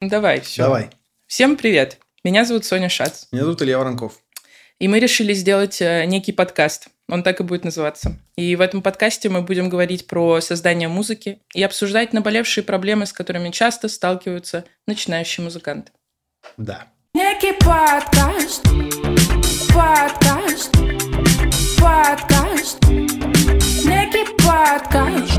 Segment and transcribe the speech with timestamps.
[0.00, 0.62] Давай, все.
[0.62, 0.90] Давай.
[1.26, 1.98] Всем привет.
[2.24, 3.26] Меня зовут Соня Шац.
[3.32, 4.14] Меня зовут Илья Воронков.
[4.78, 6.88] И мы решили сделать э, некий подкаст.
[7.06, 8.16] Он так и будет называться.
[8.34, 13.12] И в этом подкасте мы будем говорить про создание музыки и обсуждать наболевшие проблемы, с
[13.12, 15.92] которыми часто сталкиваются начинающие музыканты.
[16.56, 16.86] Да.
[17.12, 18.64] Некий подкаст,
[19.74, 20.72] подкаст,
[21.78, 22.84] подкаст,
[23.84, 25.36] некий подкаст,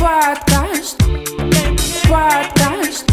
[0.00, 0.98] подкаст,
[2.08, 3.10] подкаст,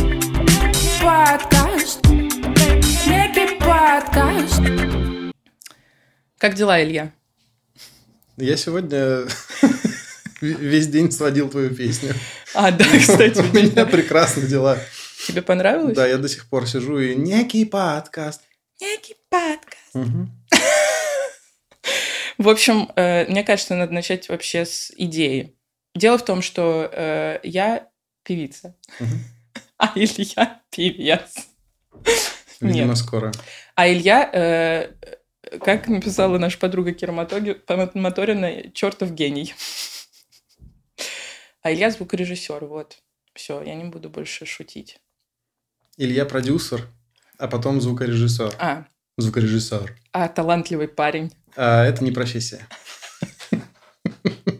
[1.01, 4.61] подкаст, некий подкаст.
[6.37, 7.11] Как дела, Илья?
[8.37, 9.25] Я сегодня
[10.41, 12.13] весь день сводил твою песню.
[12.53, 14.77] А, да, кстати, У меня прекрасно дела.
[15.27, 15.95] тебе понравилось?
[15.95, 18.41] Да, я до сих пор сижу и некий подкаст.
[18.81, 19.93] Некий подкаст.
[22.37, 25.55] В общем, э, мне кажется, надо начать вообще с идеи.
[25.95, 27.87] Дело в том, что э, я
[28.23, 29.19] певица, Мгм.
[29.77, 31.47] А Илья певец.
[32.59, 32.97] Видимо, Нет.
[32.97, 33.31] скоро.
[33.75, 34.93] А Илья, э,
[35.59, 39.53] как написала наша подруга Кира Моторина, чертов гений.
[41.61, 42.97] А Илья звукорежиссер, вот.
[43.33, 44.99] Все, я не буду больше шутить.
[45.97, 46.87] Илья продюсер,
[47.37, 48.55] а потом звукорежиссер.
[48.59, 48.85] А,
[49.17, 49.95] Звукорежиссер.
[50.11, 51.31] а талантливый парень.
[51.55, 52.67] А это не профессия.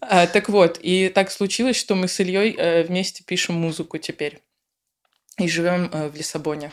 [0.00, 4.40] А, так вот, и так случилось, что мы с Ильей э, вместе пишем музыку теперь.
[5.38, 6.72] И живем э, в Лиссабоне.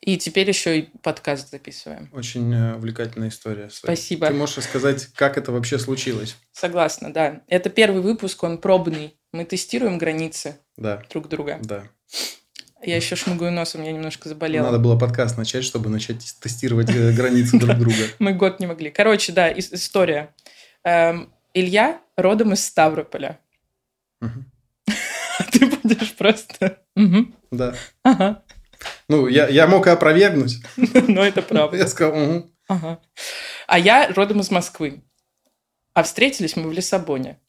[0.00, 2.08] И теперь еще и подкаст записываем.
[2.12, 3.68] Очень э, увлекательная история.
[3.70, 4.28] Спасибо.
[4.28, 6.36] Ты можешь рассказать, как это вообще случилось?
[6.52, 7.42] Согласна, да.
[7.48, 9.16] Это первый выпуск, он пробный.
[9.32, 11.58] Мы тестируем границы Да, друг друга.
[11.62, 11.84] да.
[12.82, 14.64] Я еще шмыгаю носом, я немножко заболела.
[14.64, 18.04] Надо было подкаст начать, чтобы начать тестировать границы друг друга.
[18.18, 18.90] Мы год не могли.
[18.90, 20.34] Короче, да, ис- история.
[21.54, 23.40] Илья родом из Ставрополя.
[24.20, 24.28] А
[25.52, 26.82] ты будешь просто...
[26.94, 27.34] Мгм.
[27.50, 27.74] Да.
[28.02, 28.42] Ага.
[29.08, 30.58] Ну, я, я мог и опровергнуть.
[30.76, 31.76] Но это правда.
[31.76, 32.50] Я сказал, «Мгм».
[32.68, 33.00] Ага.
[33.66, 35.02] А я родом из Москвы.
[35.92, 37.40] А встретились мы в Лиссабоне.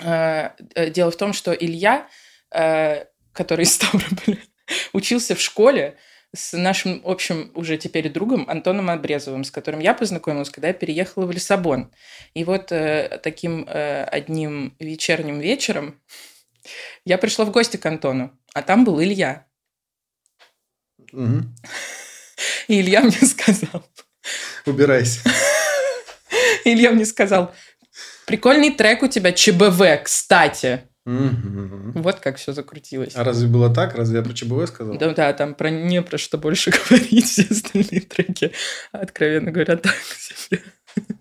[0.00, 2.08] Э, э, Дело в том, что Илья,
[2.50, 4.38] э, который из Ставрополя,
[4.92, 5.96] учился в школе
[6.34, 11.26] с нашим общим уже теперь другом Антоном Обрезовым, с которым я познакомилась, когда я переехала
[11.26, 11.90] в Лиссабон.
[12.34, 16.00] И вот э, таким э, одним вечерним вечером
[17.04, 19.46] я пришла в гости к Антону, а там был Илья.
[21.12, 21.56] Мгм.
[22.68, 23.84] И Илья мне сказал,
[24.66, 25.20] Убирайся.
[26.64, 27.54] Илья мне сказал,
[28.26, 30.87] прикольный трек у тебя ЧБВ, кстати.
[31.08, 31.92] Мгм.
[31.94, 33.12] Вот как все закрутилось.
[33.16, 33.94] А разве было так?
[33.94, 34.98] Разве я про ЧБВ сказал?
[34.98, 38.52] Да, да, там про не про что больше говорить, все остальные треки,
[38.92, 40.60] откровенно говоря, так себе.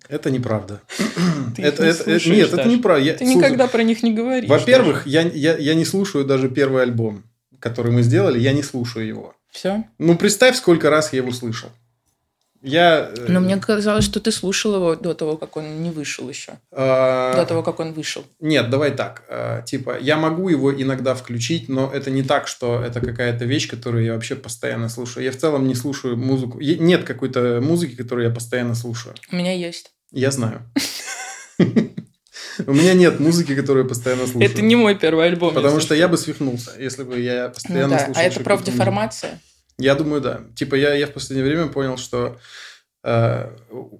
[0.09, 0.81] Это неправда.
[1.55, 3.03] Ты это, не это- слушаешь нет, это неправда.
[3.03, 4.49] Я- Ты слушай, никогда про них не говоришь.
[4.49, 7.23] Во-первых, я, я, я не слушаю даже первый альбом,
[7.59, 9.35] который мы сделали, я не слушаю его.
[9.51, 9.85] Все.
[9.99, 11.69] Ну, представь, сколько раз я его слышал.
[12.61, 13.11] Я...
[13.15, 16.53] э, Но мне казалось, что ты слушал его до того, как он не вышел еще.
[16.71, 18.25] а, До того, как он вышел.
[18.39, 19.23] Нет, давай так.
[19.29, 23.69] э, Типа, я могу его иногда включить, но это не так, что это какая-то вещь,
[23.69, 25.23] которую я вообще постоянно слушаю.
[25.23, 26.59] Я в целом не слушаю музыку.
[26.59, 29.15] Нет какой-то музыки, которую я постоянно слушаю.
[29.31, 29.91] У меня есть.
[30.11, 30.61] Я знаю.
[32.65, 34.51] У меня нет музыки, которую я постоянно слушаю.
[34.51, 35.53] Это не мой первый альбом.
[35.53, 38.21] Потому что я бы свихнулся, если бы я Ну постоянно да, слушал...
[38.21, 39.39] а это профдеформация?
[39.79, 40.41] Я думаю, да.
[40.55, 42.39] Типа, я, я в последнее время понял, что...
[43.03, 43.55] э,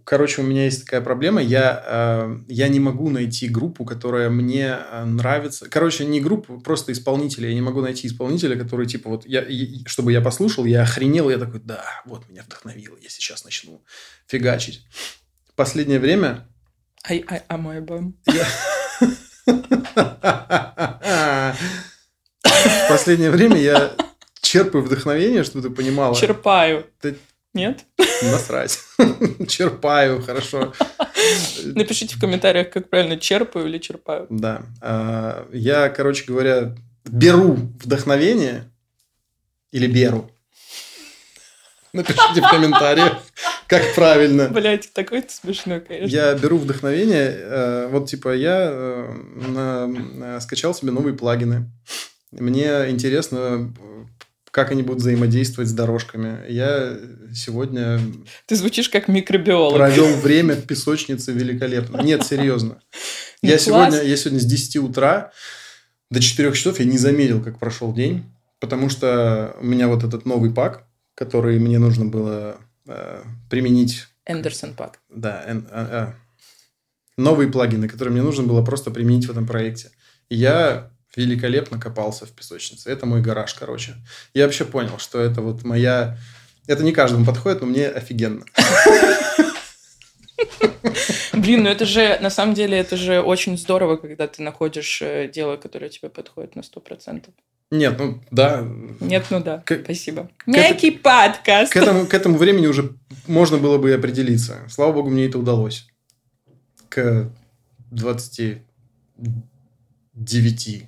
[0.06, 1.40] короче, у меня есть такая проблема.
[1.42, 5.70] Я, э, я не могу найти группу, которая мне э, нравится.
[5.70, 7.50] Короче, не группу, просто исполнителя.
[7.50, 11.30] Я не могу найти исполнителя, который, типа, вот, я, и- чтобы я послушал, я охренел,
[11.30, 13.84] я такой, да, вот, меня вдохновило, я сейчас начну
[14.28, 14.84] фигачить.
[15.56, 16.48] Последнее время
[17.04, 18.16] А, а- а мой альбом?
[18.26, 18.48] я-
[22.44, 23.92] В последнее время я
[24.48, 26.16] черпаю вдохновение, чтобы ты понимала.
[26.16, 26.86] Черпаю.
[27.02, 27.18] Ты-
[27.54, 27.84] Нет?
[28.24, 28.80] Насрать.
[29.48, 30.74] Черпаю, хорошо.
[31.66, 34.28] Напишите в комментариях, как правильно, черпаю или черпаю.
[34.30, 34.62] Да.
[34.82, 36.76] А, Я, короче говоря,
[37.06, 37.54] беру
[37.84, 38.72] вдохновение
[39.72, 40.32] или беру.
[41.94, 43.18] Напишите в комментариях,
[43.68, 44.50] как правильно.
[44.50, 46.16] Блять, такой ты смешной, конечно.
[46.16, 49.12] Я беру вдохновение, э, вот типа я э,
[49.48, 51.70] на- скачал себе новые плагины.
[52.32, 54.06] Мне интересно, э,
[54.58, 56.40] как они будут взаимодействовать с дорожками.
[56.52, 56.98] Я
[57.32, 58.02] сегодня
[58.48, 59.76] Ты звучишь как микробиолог.
[59.78, 62.02] провел время в песочнице великолепно.
[62.02, 62.82] Нет, серьезно.
[63.44, 63.66] Ну, Я класс.
[63.66, 65.32] сегодня, я сегодня с 10 утра
[66.10, 68.24] до 4 часов я не заметил, как прошел день,
[68.60, 72.58] потому что у меня вот этот новый пак, который мне нужно было
[72.88, 73.22] э,
[73.52, 75.02] применить Эндерсон Пак.
[75.10, 76.16] да, эн- а- а.
[77.16, 79.92] новые плагины, которые мне нужно было просто применить в этом проекте.
[80.30, 82.90] И я великолепно копался в песочнице.
[82.90, 83.96] Это мой гараж, короче.
[84.34, 86.18] Я вообще понял, что это вот моя...
[86.68, 88.44] Это не каждому подходит, но мне офигенно.
[91.34, 95.30] Блин, ну это же, на самом деле, это же очень здорово, когда ты находишь э,
[95.34, 97.26] дело, которое тебе подходит на 100%.
[97.72, 98.66] Нет, ну да.
[99.00, 100.30] Нет, ну да, К- спасибо.
[100.38, 101.72] к это- Некий подкаст.
[101.74, 102.94] К этому, к этому времени уже
[103.28, 104.58] можно было бы и определиться.
[104.70, 105.88] Слава богу, мне это удалось.
[106.90, 107.30] К
[107.92, 110.88] 29.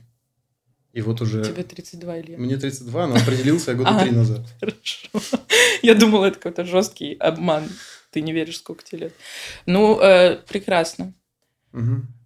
[0.93, 1.43] И вот уже...
[1.43, 2.37] Тебе 32, Илья.
[2.37, 4.01] Мне 32, но определился я года А.
[4.01, 4.41] три назад.
[4.59, 5.09] Хорошо.
[5.83, 7.69] Я думала, это какой-то жесткий обман.
[8.11, 9.13] Ты не веришь, сколько тебе лет.
[9.67, 11.13] Ну, э, прекрасно.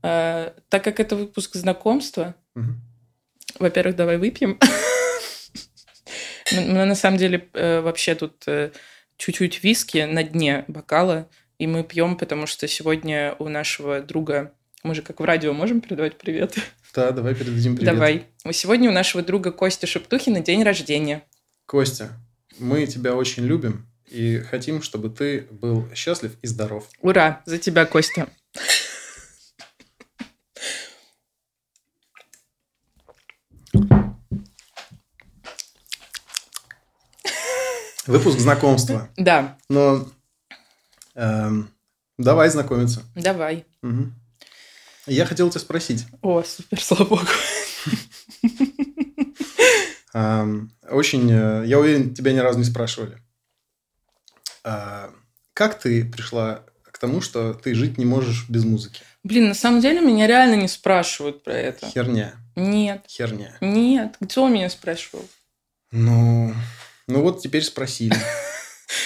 [0.01, 2.35] Э, так как это выпуск знакомства,
[3.59, 4.59] во-первых, давай выпьем.
[6.51, 8.45] Мы на самом деле э, вообще тут
[9.17, 14.53] чуть-чуть виски на дне бокала, и мы пьем, потому что сегодня у нашего друга...
[14.83, 16.57] Мы же как в радио можем передавать привет?
[16.93, 17.93] Да, давай передадим привет.
[17.93, 18.27] Давай.
[18.51, 21.23] Сегодня у нашего друга Кости Шептухина день рождения.
[21.65, 22.09] Костя,
[22.59, 26.89] мы тебя очень любим и хотим, чтобы ты был счастлив и здоров.
[27.01, 27.41] Ура!
[27.45, 28.27] За тебя, Костя.
[38.05, 39.09] Выпуск знакомства.
[39.15, 40.05] Да, Но
[41.15, 41.69] эм,
[42.17, 43.03] давай знакомиться.
[43.15, 43.65] давай.
[43.81, 44.13] Мгм.
[45.05, 46.05] Я хотел тебя спросить.
[46.21, 47.27] О, супер, слава богу.
[50.89, 53.17] Очень, э, я уверен, тебя ни разу не спрашивали.
[54.63, 55.09] А,
[55.53, 59.01] Как ты пришла к тому, что ты жить не можешь без музыки?
[59.23, 61.87] Блин, на самом деле меня реально не спрашивают про это.
[61.89, 63.57] Херня, Нет, херня.
[63.61, 64.15] нет.
[64.23, 65.27] Кто меня спрашивал?
[65.91, 66.53] Ну,
[67.07, 68.15] ну вот теперь спросили.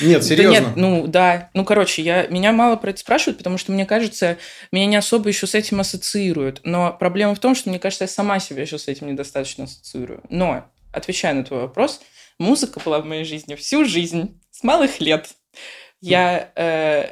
[0.01, 0.51] Нет, Да серьезно.
[0.67, 1.49] нет, ну да.
[1.53, 4.37] Ну, короче, я, меня мало про это спрашивают, потому что, мне кажется,
[4.71, 6.61] меня не особо еще с этим ассоциируют.
[6.63, 10.21] Но проблема в том, что, мне кажется, я сама себя еще с этим недостаточно ассоциирую.
[10.29, 12.01] Но, отвечая на твой вопрос,
[12.39, 15.29] музыка была в моей жизни всю жизнь, с малых лет.
[16.01, 17.11] Я, э,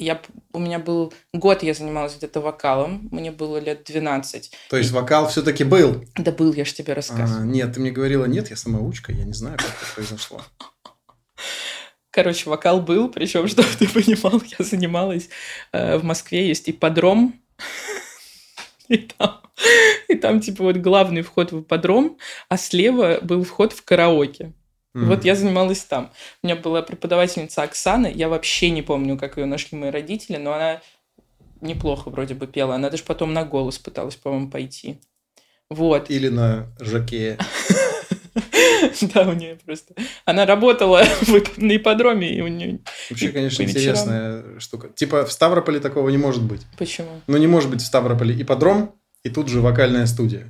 [0.00, 0.20] я,
[0.52, 4.52] у меня был год, я занималась где-то вокалом, мне было лет 12.
[4.70, 6.04] То есть вокал все-таки был?
[6.16, 7.44] Да был, я же тебе А, рассказывала.
[7.44, 10.42] нет, ты мне говорила, нет, я самоучка, я не знаю, как это произошло.
[12.18, 15.28] Короче, вокал был, причем, чтобы ты понимал, я занималась
[15.70, 17.40] э, в Москве, есть ипподром,
[18.88, 19.40] и там,
[20.08, 22.18] и там, типа, вот главный вход в ипподром,
[22.48, 24.52] а слева был вход в караоке.
[24.96, 25.06] М.
[25.10, 26.10] Вот я занималась там.
[26.42, 30.54] У меня была преподавательница Оксана, я вообще не помню, как ее нашли мои родители, но
[30.54, 30.80] она
[31.60, 32.74] неплохо вроде бы пела.
[32.74, 34.98] Она даже потом на голос пыталась, по-моему, пойти.
[35.70, 36.10] Вот.
[36.10, 37.38] Или на жаке.
[39.14, 39.94] Да, у нее просто...
[40.24, 41.02] Она работала
[41.56, 42.80] на ипподроме, и у нее...
[43.10, 44.88] Вообще, конечно, интересная штука.
[44.88, 46.62] Типа в Ставрополе такого не может быть.
[46.78, 47.20] Почему?
[47.26, 48.94] Ну, не может быть в Ставрополе ипподром,
[49.24, 50.48] и тут же вокальная студия.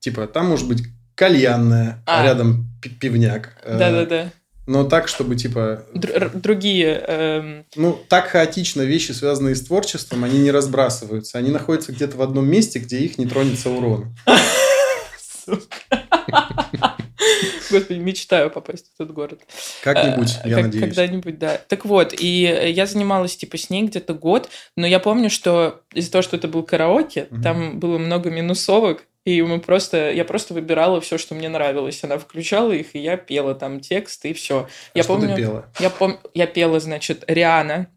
[0.00, 0.82] Типа, там может быть
[1.14, 2.24] кальянная, а, А.
[2.24, 3.56] рядом пи- пивняк.
[3.62, 4.32] Э, Да-да-да.
[4.66, 5.84] Но так, чтобы, типа...
[5.94, 7.02] Др- другие...
[7.06, 11.38] эм, Ну, так хаотично вещи, связанные с творчеством, они не разбрасываются.
[11.38, 14.14] Они находятся где-то в одном месте, где их не тронется урон.
[17.70, 19.40] Господи, мечтаю попасть в этот город.
[19.82, 20.84] Как-нибудь, Э, я как- надеюсь.
[20.84, 21.60] Когда-нибудь, да.
[21.68, 22.26] Так вот, и
[22.74, 26.48] я занималась типа с ней где-то год, но я помню, что из-за того, что это
[26.48, 27.42] был караоке, Мгм.
[27.42, 32.02] там было много минусовок, и мы просто, я просто выбирала все, что мне нравилось.
[32.02, 34.66] Она включала их, и я пела там текст, и все.
[34.94, 35.66] Я А что помню, ты пела?
[35.78, 37.88] я пом, я пела, значит, Риана,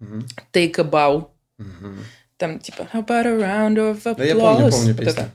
[0.00, 0.26] Мгм.
[0.54, 1.26] Take a Bow.
[1.58, 1.98] Мгм.
[2.38, 4.16] Там типа About a round of applause.
[4.16, 5.12] Да я помню, помню Вот песню.
[5.12, 5.30] это.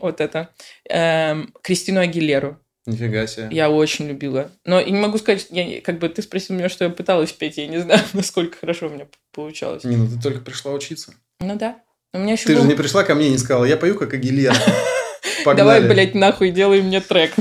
[0.00, 0.48] Вот это.
[0.88, 2.58] Эм, Кристину Агилеру.
[2.86, 3.48] Нифига себе.
[3.50, 4.50] Я очень любила.
[4.64, 7.58] Но и не могу сказать, я, как бы ты спросил меня, что я пыталась петь,
[7.58, 9.84] я не знаю, насколько хорошо у меня получалось.
[9.84, 11.12] Не, ну ты только пришла учиться.
[11.40, 11.76] Ну да.
[12.12, 12.62] У меня еще Ты был...
[12.62, 14.54] же не пришла ко мне и не сказала, я пою как Агилера.
[15.44, 17.32] Давай, блядь, нахуй, делай мне трек.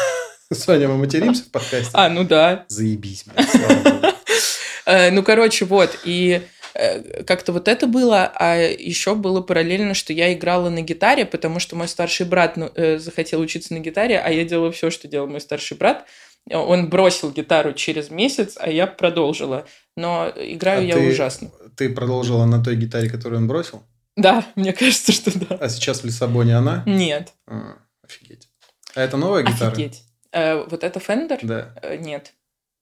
[0.52, 1.90] Соня, мы материмся в подкасте?
[1.92, 2.64] А, ну да.
[2.68, 3.48] Заебись, блядь.
[4.84, 5.98] Э, Ну, короче, вот.
[6.04, 6.40] И
[7.26, 11.76] как-то вот это было, а еще было параллельно, что я играла на гитаре, потому что
[11.76, 15.26] мой старший брат ну, э, захотел учиться на гитаре, а я делала все, что делал
[15.26, 16.04] мой старший брат.
[16.50, 19.66] Он бросил гитару через месяц, а я продолжила.
[19.96, 21.50] Но играю А я ты- ужасно.
[21.76, 23.82] Ты продолжила на той гитаре, которую он бросил?
[24.16, 25.56] Да, мне кажется, что да.
[25.56, 26.82] А сейчас в Лиссабоне она?
[26.86, 27.32] Нет.
[27.46, 28.48] А, офигеть.
[28.94, 29.72] А это новая гитара?
[29.72, 30.02] Офигеть.
[30.32, 31.38] Э, вот это Fender?
[31.42, 31.74] Да.
[31.82, 32.32] Э, нет.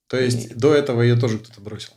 [0.08, 1.92] То есть до этого ее тоже кто-то бросил?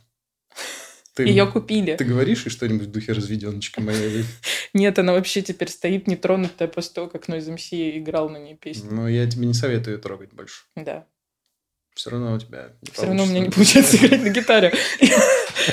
[1.18, 1.96] Ты, Ее купили.
[1.96, 4.24] ты говоришь и что-нибудь в духе разведеночка моей?
[4.72, 8.92] Нет, она вообще теперь стоит нетронутая после того, как Noise MC играл на ней песню.
[8.92, 10.62] Но я тебе не советую ее трогать больше.
[10.76, 11.06] Да.
[11.96, 14.72] Все равно у тебя не Все равно у меня не получается играть на гитаре.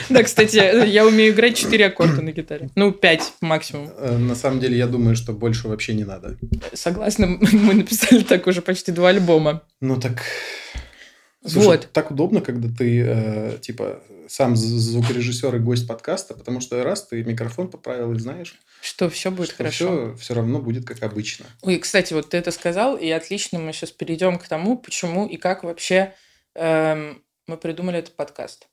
[0.09, 2.69] Да, кстати, я умею играть 4 аккорда на гитаре.
[2.75, 3.89] Ну, 5 максимум.
[3.95, 6.37] Э, На самом деле, я думаю, что больше вообще не надо.
[6.73, 9.61] Согласна, мы написали так уже почти два альбома.
[9.79, 10.23] Ну так...
[11.47, 11.89] Слушай, Вот.
[11.93, 17.23] так удобно, когда ты, э, типа, сам звукорежиссер и гость подкаста, потому что раз ты
[17.23, 20.13] микрофон поправил и знаешь, Что, все будет хорошо.
[20.15, 21.45] все, все равно будет как обычно.
[21.61, 25.37] Ой, кстати, вот ты это сказал, и отлично мы сейчас перейдем к тому, почему и
[25.37, 26.15] как вообще
[26.55, 28.67] эм, мы придумали этот подкаст.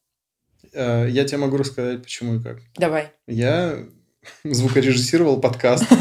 [0.73, 2.61] Э, я тебе могу рассказать, почему и как.
[2.77, 3.11] Давай.
[3.27, 3.85] Я
[4.45, 5.85] звукорежиссировал подкаст.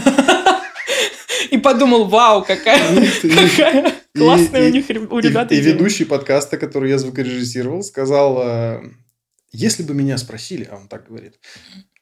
[1.50, 2.80] И подумал, вау, какая,
[4.14, 5.74] И- классная и- у них у И, ребят и идея.
[5.74, 8.82] ведущий подкаста, который я звукорежиссировал, сказал, э,
[9.52, 11.40] если бы меня спросили, а он так говорит,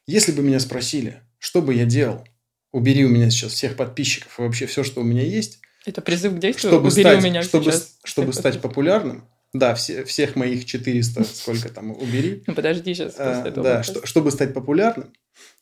[0.06, 2.26] если бы меня спросили, что бы я делал,
[2.72, 6.34] убери у меня сейчас всех подписчиков и вообще все, что у меня есть, Это призыв
[6.34, 6.70] к действию.
[6.72, 7.96] чтобы Убери стать, у меня чтобы, сейчас.
[8.04, 8.62] чтобы стать подписчиков.
[8.70, 13.14] популярным, да, все, всех моих 400, сколько там, убери, Ну, подожди сейчас.
[13.18, 15.12] э, после этого да, что- чтобы стать популярным,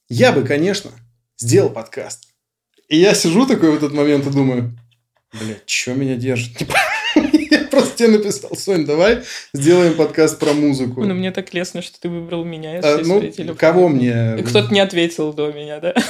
[0.08, 0.90] я бы, конечно,
[1.38, 2.24] сделал подкаст.
[2.88, 4.78] И я сижу такой в этот момент и думаю,
[5.32, 6.56] блядь, что меня держит?
[6.56, 6.75] Типа,
[7.50, 11.04] Я просто тебе написал, Сонь, давай сделаем подкаст про музыку.
[11.04, 12.80] Ну, мне так лестно, что ты выбрал меня.
[12.82, 13.23] А, ну,
[13.56, 14.37] кого мне?
[14.47, 15.94] Кто-то не ответил до меня, да?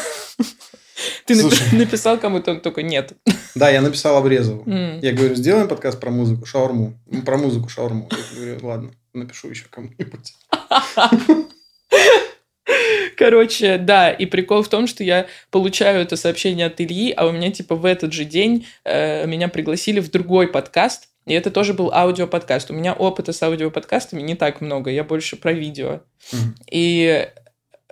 [1.27, 1.77] Ты Слушай.
[1.77, 3.13] написал кому-то, он только нет.
[3.55, 4.63] Да, я написал Обрезову.
[4.67, 4.99] М.
[5.01, 6.99] Я говорю, сделаем подкаст про музыку, шаурму.
[7.07, 8.09] Ну, Про музыку, шаурму.
[8.11, 10.35] Я говорю, ладно, напишу еще кому-нибудь.
[13.19, 17.33] Короче, да, и прикол в том, что я получаю это сообщение от Ильи, а у
[17.33, 21.75] меня типа в этот же день э, меня пригласили в другой подкаст, и это тоже
[21.75, 22.71] был аудиоподкаст.
[22.71, 26.03] У меня опыта с аудиоподкастами не так много, я больше про видео.
[26.33, 26.55] Мгм.
[26.71, 27.29] И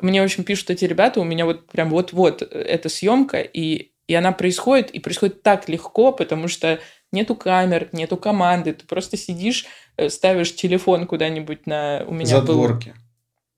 [0.01, 4.15] мне, в общем, пишут эти ребята, у меня вот прям вот-вот эта съемка, и, и
[4.15, 6.79] она происходит, и происходит так легко, потому что
[7.11, 9.67] нету камер, нету команды, ты просто сидишь,
[9.97, 12.05] э, ставишь телефон куда-нибудь на...
[12.07, 12.95] У меня был Задворки.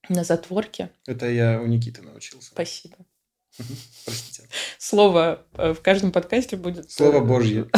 [0.09, 0.91] На затворке.
[1.07, 2.49] Это я у Никиты научился.
[2.49, 2.97] Спасибо.
[4.05, 4.49] Простите.
[4.79, 6.91] Слово э, в каждом подкасте будет...
[6.91, 7.69] Слово э, Божье.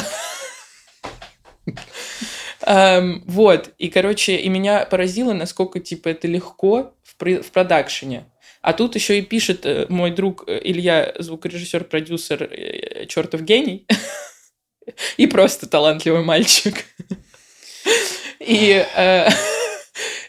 [2.63, 8.27] Эм, вот, и, короче, и меня поразило, насколько, типа, это легко в, при- в продакшене.
[8.61, 13.87] А тут еще и пишет э, мой друг Илья, звукорежиссер, продюсер, э, чертов гений,
[15.17, 16.85] и просто талантливый мальчик.
[18.41, 19.29] И, э,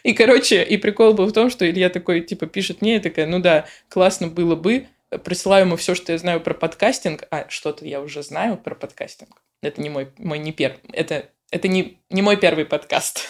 [0.02, 3.26] и, короче, и прикол был в том, что Илья такой, типа, пишет мне, я такая,
[3.26, 4.86] ну да, классно было бы,
[5.24, 9.42] присылаю ему все, что я знаю про подкастинг, а что-то я уже знаю про подкастинг.
[9.62, 13.28] Это не мой, мой не первый, это, это не, не мой первый подкаст.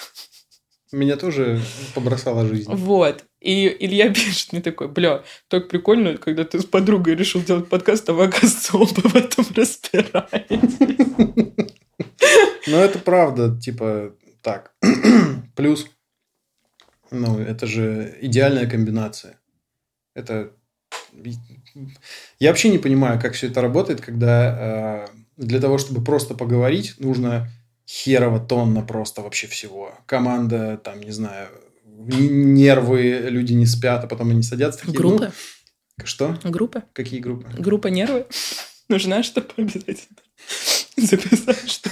[0.93, 1.61] Меня тоже
[1.95, 2.71] побросала жизнь.
[2.71, 3.25] Вот.
[3.41, 8.09] И Илья пишет мне такой, бля, так прикольно, когда ты с подругой решил делать подкаст,
[8.11, 10.79] а вы, оказывается, оба в этом разбираетесь.
[12.69, 14.73] Ну, это правда, типа, так.
[15.57, 15.89] Плюс,
[17.13, 19.39] ну, это же идеальная комбинация.
[20.15, 20.53] Это...
[22.39, 26.95] Я вообще не понимаю, как все это работает, когда э, для того, чтобы просто поговорить,
[26.99, 27.49] нужно
[27.87, 29.95] херово тонна просто вообще всего.
[30.07, 31.49] Команда, там, не знаю,
[31.85, 34.81] нервы, люди не спят, а потом они садятся.
[34.81, 35.33] Такие, ну, Группа?
[36.05, 36.39] что?
[36.45, 36.85] Группа?
[36.93, 37.49] Какие группы?
[37.59, 38.27] Группа нервы?
[38.89, 40.19] Нужна, чтобы обязательно
[40.97, 41.91] записать, что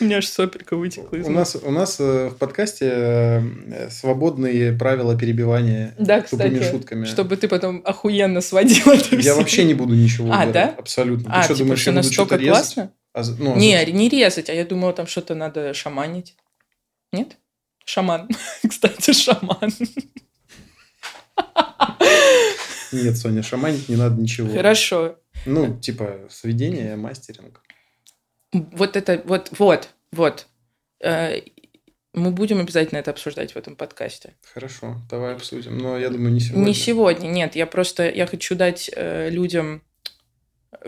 [0.00, 4.72] у меня аж сопелька вытекла из У нас, у нас э, в подкасте э, свободные
[4.72, 7.04] правила перебивания Да, тупыми кстати, шутками.
[7.04, 10.74] чтобы ты потом охуенно сводил это Я вообще не буду ничего А, да?
[10.78, 11.32] Абсолютно.
[11.32, 12.92] А, Ты что, типа, думаешь, я буду что-то классно?
[13.12, 16.36] А ну, а Не, за- не резать, а я думала, там что-то надо шаманить.
[17.12, 17.36] Нет?
[17.84, 18.28] Шаман.
[18.68, 19.72] Кстати, шаман.
[22.92, 24.52] Нет, Соня, шаманить не надо ничего.
[24.52, 25.16] Хорошо.
[25.46, 27.62] Ну, типа, сведение, мастеринг.
[28.52, 30.46] Вот это, вот, вот, вот.
[31.02, 31.36] Э,
[32.12, 34.34] Мы будем обязательно это обсуждать в этом подкасте.
[34.52, 35.78] Хорошо, давай обсудим.
[35.78, 36.64] Но я думаю, не сегодня.
[36.64, 37.54] Не сегодня, нет.
[37.54, 39.82] Я просто, я хочу дать э, людям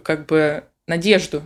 [0.03, 1.43] как бы надежду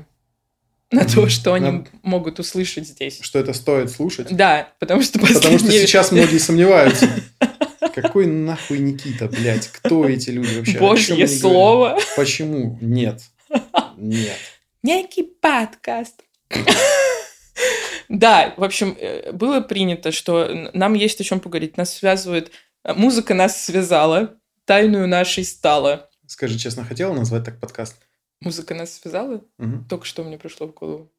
[0.90, 3.18] на то, что они Над- могут услышать здесь.
[3.20, 4.34] Что это стоит слушать.
[4.34, 7.08] Да, потому что Потому что последние- сейчас многие сомневаются.
[7.94, 9.68] Какой нахуй Никита, блядь?
[9.68, 10.78] Кто эти люди вообще?
[10.78, 11.30] Божье говорят?
[11.30, 11.98] слово.
[12.16, 12.78] Почему?
[12.80, 13.20] Нет.
[13.96, 14.36] Нет.
[14.86, 16.22] Некий подкаст.
[18.08, 21.76] Да, в общем, э, было принято, что нам есть о чем поговорить.
[21.76, 22.52] Нас связывает...
[22.84, 26.08] э, Музыка нас связала, тайную нашей стала.
[26.28, 27.96] Скажи честно, хотела назвать так подкаст?
[28.40, 29.44] Музыка нас связала?
[29.58, 29.88] Мгм.
[29.88, 31.12] Только что мне пришло в голову.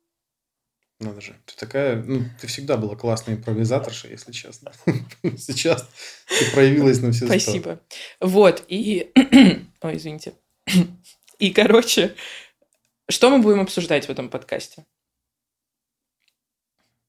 [1.01, 1.35] Надо же.
[1.45, 4.71] Ты такая, ну, ты всегда была классная импровизаторша, если честно.
[5.37, 5.85] Сейчас
[6.39, 7.25] ты проявилась на все.
[7.25, 7.81] Спасибо.
[8.21, 9.11] Вот, и...
[9.81, 10.35] Ой, извините.
[11.39, 12.15] И, короче,
[13.09, 14.85] что мы будем обсуждать в этом подкасте?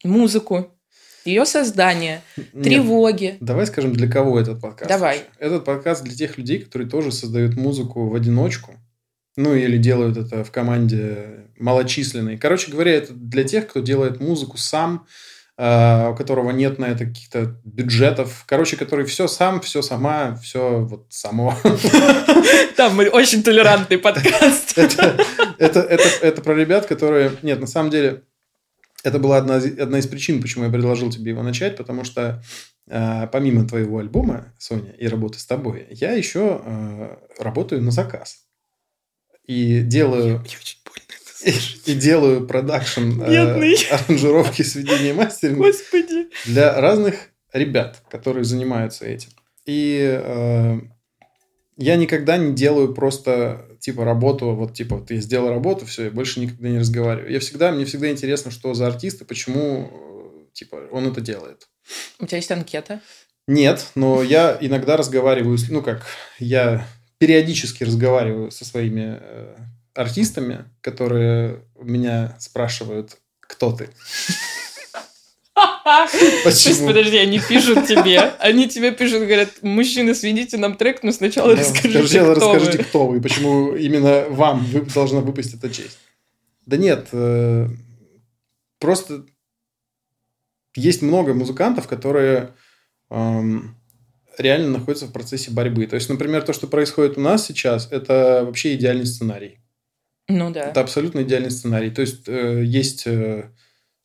[0.04, 0.78] Музыку,
[1.24, 3.36] ее создания, Нет, тревоги.
[3.40, 4.88] Давай скажем, для кого этот подкаст.
[4.88, 5.24] Давай.
[5.38, 8.74] Этот подкаст для тех людей, которые тоже создают музыку в одиночку.
[9.36, 12.38] Ну, или делают это в команде малочисленной.
[12.38, 15.06] Короче говоря, это для тех, кто делает музыку сам,
[15.60, 18.44] у которого нет на это каких-то бюджетов.
[18.46, 21.52] Короче, который все сам, все сама, все вот само.
[22.76, 24.78] Там мы очень толерантный подкаст.
[24.78, 25.18] Это,
[25.58, 27.32] это, это, это про ребят, которые...
[27.42, 28.22] Нет, на самом деле,
[29.02, 32.40] это была одна, из- одна из причин, почему я предложил тебе его начать, потому что
[32.88, 38.44] э, помимо твоего альбома, Соня, и работы с тобой, я еще э, работаю на заказ.
[39.44, 40.44] И делаю...
[41.44, 46.28] и делаю продакшн, э, аранжировки, сведения мастеринга Господи.
[46.44, 47.14] для разных
[47.52, 49.30] ребят, которые занимаются этим.
[49.64, 50.80] И э,
[51.76, 56.40] я никогда не делаю просто типа работу, вот типа я сделал работу, все, я больше
[56.40, 57.30] никогда не разговариваю.
[57.30, 61.68] Я всегда, мне всегда интересно, что за артист и почему э, типа он это делает.
[62.18, 63.00] У тебя есть анкета?
[63.46, 66.04] Нет, но я иногда разговариваю, ну как,
[66.38, 66.86] я
[67.18, 69.56] периодически разговариваю со своими э,
[69.98, 73.88] артистами, которые меня спрашивают, кто ты.
[75.54, 76.08] То
[76.44, 76.86] есть, Почему?
[76.88, 81.60] подожди, они пишут тебе, они тебе пишут, говорят, мужчины, сведите нам трек, но сначала Да,
[81.62, 82.84] расскажите, сначала кто расскажите, вы.
[82.84, 85.98] кто вы, и почему именно вам вы- должна выпасть эта честь.
[86.66, 87.66] Да нет, э,
[88.78, 89.24] просто
[90.76, 92.54] есть много музыкантов, которые
[93.10, 93.74] эм,
[94.36, 95.86] реально находятся в процессе борьбы.
[95.86, 99.58] То есть, например, то, что происходит у нас сейчас, это вообще идеальный сценарий.
[100.28, 100.70] Ну да.
[100.70, 101.90] Это абсолютно идеальный сценарий.
[101.90, 103.44] То есть, э, есть э,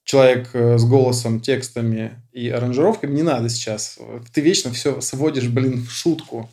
[0.05, 3.13] человек э, с голосом, текстами и аранжировками.
[3.13, 3.99] Не надо сейчас.
[4.33, 6.49] Ты вечно все сводишь, блин, в шутку.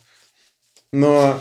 [0.91, 1.39] Но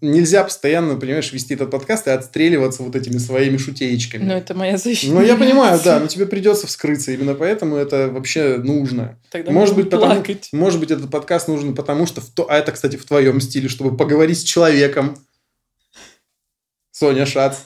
[0.00, 4.24] нельзя постоянно, понимаешь, вести этот подкаст и отстреливаться вот этими своими шутеечками.
[4.24, 5.12] Ну, это моя защита.
[5.12, 7.12] Ну, я понимаю, да, но тебе придется вскрыться.
[7.12, 9.18] Именно поэтому это вообще нужно.
[9.30, 10.48] Тогда Может быть, потому, плакать.
[10.52, 12.20] может быть, этот подкаст нужен потому, что...
[12.20, 12.48] В то...
[12.50, 15.16] А это, кстати, в твоем стиле, чтобы поговорить с человеком.
[16.92, 17.56] Соня Шац.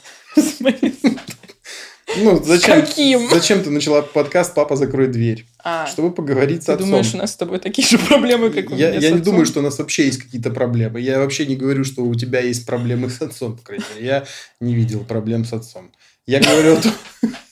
[2.19, 3.29] Ну, зачем, каким?
[3.29, 5.45] зачем ты начала подкаст «Папа, закрой дверь»?
[5.63, 6.89] А, Чтобы поговорить с ты отцом.
[6.89, 9.45] думаешь, у нас с тобой такие же проблемы, как у я меня я не думаю,
[9.45, 11.01] что у нас вообще есть какие-то проблемы.
[11.01, 14.07] Я вообще не говорю, что у тебя есть проблемы с отцом, по крайней мере.
[14.07, 14.25] Я
[14.61, 15.91] не видел проблем с отцом.
[16.25, 16.79] Я говорю.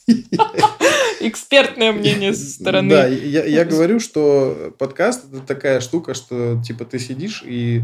[1.21, 2.91] Экспертное мнение со стороны.
[2.91, 7.83] Да, я, говорю, что подкаст это такая штука, что типа ты сидишь и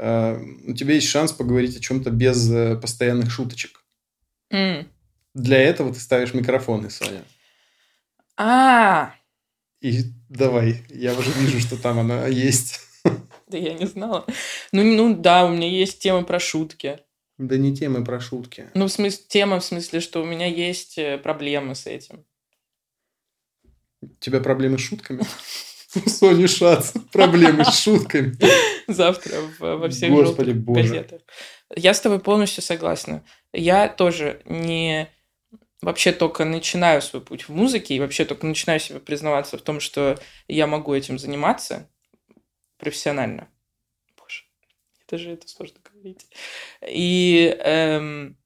[0.00, 3.84] у тебя есть шанс поговорить о чем-то без э, постоянных шуточек.
[4.50, 4.88] М.
[5.34, 7.22] Для этого ты ставишь микрофоны, Соня.
[8.36, 9.14] А,
[9.82, 12.80] И давай, я уже вижу, что там она есть.
[13.48, 14.24] да я не знала.
[14.72, 17.00] Ну, ну да, у меня есть тема про шутки.
[17.36, 18.70] Да не темы про шутки.
[18.74, 22.24] Ну, в смысле, тема в смысле, что у меня есть э, проблемы с этим.
[24.02, 25.22] У тебя проблемы с шутками?
[26.06, 28.36] Сони Шац проблемы с шутками.
[28.86, 30.82] Завтра во всех Господи боже.
[30.82, 31.22] газетах.
[31.74, 33.24] Я с тобой полностью согласна.
[33.52, 35.08] Я тоже не
[35.82, 39.80] вообще только начинаю свой путь в музыке и вообще только начинаю себе признаваться в том,
[39.80, 41.88] что я могу этим заниматься
[42.78, 43.48] профессионально.
[44.16, 44.44] Боже,
[45.06, 46.26] это же это сложно говорить.
[46.86, 48.36] И, эм,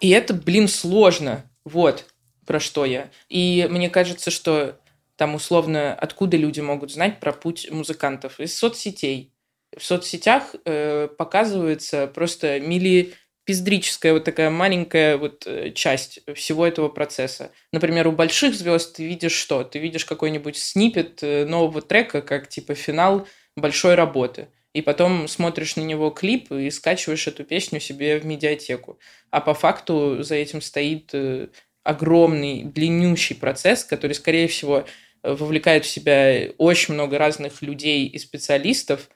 [0.00, 1.48] и это, блин, сложно.
[1.64, 2.06] Вот
[2.46, 3.10] про что я.
[3.28, 4.81] И мне кажется, что
[5.16, 8.40] там условно, откуда люди могут знать про путь музыкантов?
[8.40, 9.32] Из соцсетей.
[9.76, 17.52] В соцсетях э, показывается просто милипиздрическая вот такая маленькая вот э, часть всего этого процесса.
[17.72, 19.64] Например, у больших звезд ты видишь что?
[19.64, 24.48] Ты видишь какой-нибудь снипет э, нового трека, как типа финал большой работы.
[24.74, 28.98] И потом смотришь на него клип и скачиваешь эту песню себе в медиатеку.
[29.30, 31.48] А по факту за этим стоит э,
[31.82, 34.84] огромный, длиннющий процесс, который, скорее всего,
[35.22, 39.08] э, вовлекает в себя очень много разных людей и специалистов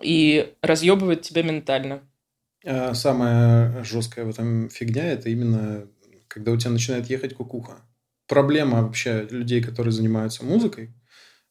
[0.00, 2.02] и разъебывает тебя ментально.
[2.64, 5.86] А Самая жесткая в этом фигня это именно
[6.32, 7.82] когда у тебя начинает ехать кукуха.
[8.26, 10.90] Проблема вообще людей, которые занимаются музыкой,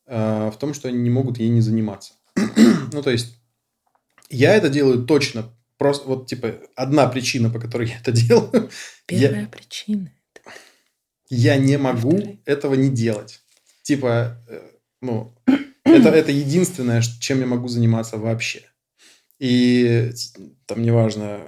[0.08, 2.14] а, в том, что они не могут ей не заниматься.
[2.36, 3.38] ну, то есть,
[4.30, 5.54] я это делаю точно.
[5.78, 8.70] Просто вот, типа, одна причина, по которой я это делаю,
[9.06, 10.12] Первая причина.
[11.32, 13.39] Я не могу этого не делать.
[13.84, 14.62] Типа, э,
[15.02, 15.34] ну,
[15.86, 18.63] это, это единственное, чем я могу заниматься вообще.
[19.39, 20.12] И
[20.67, 21.39] там неважно,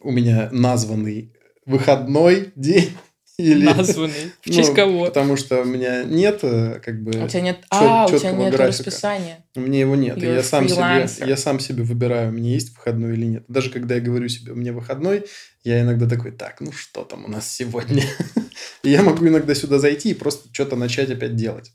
[0.00, 1.32] у меня названный
[1.64, 2.92] выходной день
[3.38, 3.64] или...
[3.64, 4.32] Названный.
[4.42, 5.06] В Ну, честь кого?
[5.06, 7.12] Потому что у меня нет, э, как бы...
[7.24, 7.64] У тебя нет...
[7.70, 8.84] А, у тебя нет графика.
[8.84, 9.44] расписания.
[9.54, 10.18] У меня его нет.
[10.18, 13.44] You're я сам, себе, я сам себе выбираю, у меня есть выходной или нет.
[13.48, 15.24] Даже когда я говорю себе, у меня выходной,
[15.64, 18.04] я иногда такой, так, ну что там у нас сегодня?
[18.86, 21.72] И я могу иногда сюда зайти и просто что-то начать опять делать.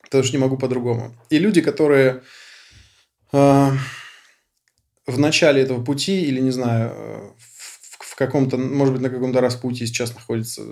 [0.00, 1.12] Потому что не могу по-другому.
[1.28, 2.22] И люди, которые
[3.32, 3.70] э,
[5.06, 9.40] в начале этого пути или, не знаю, э, в, в каком-то, может быть, на каком-то
[9.40, 10.62] распутье сейчас находится,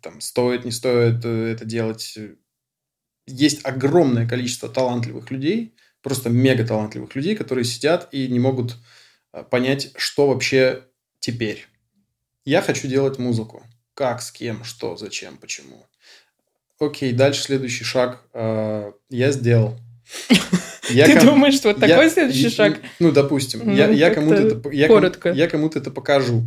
[0.00, 2.18] там, стоит, не стоит э, это делать.
[3.26, 8.78] Есть огромное количество талантливых людей, просто мега талантливых людей, которые сидят и не могут
[9.34, 10.84] э, понять, что вообще
[11.20, 11.66] теперь.
[12.46, 13.62] Я хочу делать музыку.
[13.98, 15.84] Как, с кем, что, зачем, почему.
[16.78, 19.76] Окей, дальше следующий шаг э, я сделал.
[20.90, 22.78] Я Ты ком- думаешь, что вот я- такой следующий и- шаг?
[23.00, 25.30] Ну, допустим, Ну, я, я кому-то это, я, коротко.
[25.32, 26.46] я кому-то это покажу.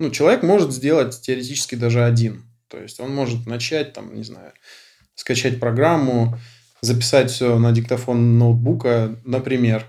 [0.00, 2.42] Ну, человек может сделать теоретически даже один.
[2.66, 4.52] То есть он может начать, там, не знаю,
[5.14, 6.36] скачать программу,
[6.80, 9.86] записать все на диктофон ноутбука, например,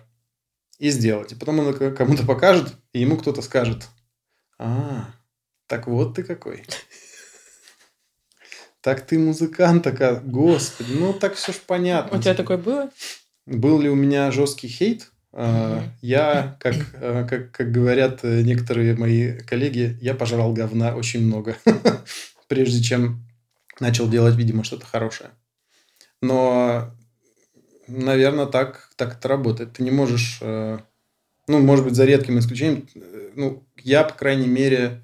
[0.77, 1.31] и сделать.
[1.31, 3.87] И потом он кому-то покажет, и ему кто-то скажет,
[4.59, 5.09] а,
[5.67, 6.63] так вот ты какой.
[8.81, 12.17] Так ты музыкант, такая, господи, ну так все ж понятно.
[12.17, 12.89] У тебя такое было?
[13.45, 15.09] Был ли у меня жесткий хейт?
[15.31, 15.83] А.
[16.01, 21.55] Я, как, а, как, как говорят э, некоторые мои коллеги, я пожрал говна очень много,
[22.47, 23.23] прежде чем
[23.79, 25.29] начал делать, видимо, что-то хорошее.
[26.21, 26.91] Но,
[27.87, 29.73] наверное, так, так это работает.
[29.73, 30.79] Ты не можешь, э,
[31.47, 35.03] ну, может быть, за редким исключением, э, ну, я, по крайней мере,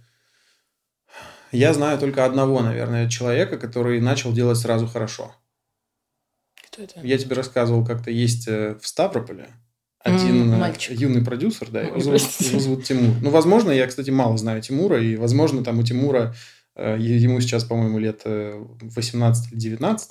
[1.52, 5.34] я знаю только одного, наверное, человека, который начал делать сразу хорошо.
[6.68, 7.00] Кто это?
[7.02, 9.48] Я тебе рассказывал, как-то есть э, в Ставрополе
[10.00, 11.00] один М, э, мальчик.
[11.00, 12.50] юный продюсер, да, его Ой, зовут, простите.
[12.52, 13.16] его зовут Тимур.
[13.22, 16.36] Ну, возможно, я, кстати, мало знаю Тимура, и, возможно, там у Тимура,
[16.76, 20.10] э, ему сейчас, по-моему, лет э, 18 или 19.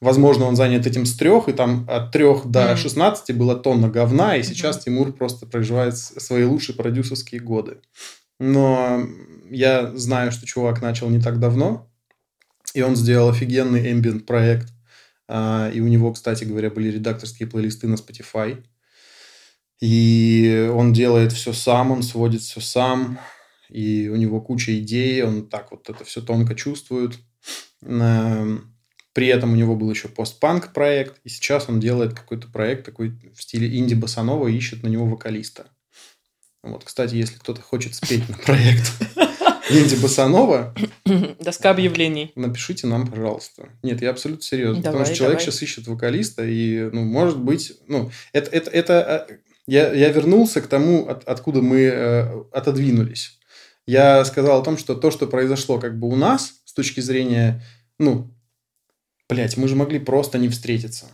[0.00, 2.76] Возможно, он занят этим с трех, и там от трех до Мгм.
[2.76, 7.78] 16 было тонна говна, и сейчас Тимур просто проживает с- свои лучшие продюсерские годы.
[8.38, 9.00] Но
[9.54, 11.90] я знаю, что чувак начал не так давно,
[12.74, 14.68] и он сделал офигенный ambient проект.
[15.28, 18.64] А, И у него, кстати говоря, были редакторские плейлисты на Spotify.
[19.80, 23.18] И он делает все сам, он сводит все сам.
[23.70, 27.18] И у него куча идей, он так вот это все тонко чувствует.
[27.80, 33.10] При этом у него был еще постпанк проект, и сейчас он делает какой-то проект такой
[33.34, 35.68] в стиле инди басанова и ищет на него вокалиста.
[36.62, 38.92] Вот, кстати, если кто-то хочет спеть на проект
[39.70, 40.74] инди басанова,
[41.40, 42.32] Доска объявлений.
[42.34, 43.68] напишите нам, пожалуйста.
[43.82, 44.76] Нет, я абсолютно серьезно.
[44.76, 45.52] потому Давай, что человек давай.
[45.52, 49.34] сейчас ищет вокалиста, и, ну, может быть, ну, это, это, это э,
[49.66, 53.38] я, я вернулся к тому, от- откуда мы э, отодвинулись.
[53.86, 57.62] Я сказал о том, что то, что произошло как бы у нас, с точки зрения,
[57.98, 58.30] ну,
[59.28, 61.06] блядь, мы же могли просто не встретиться.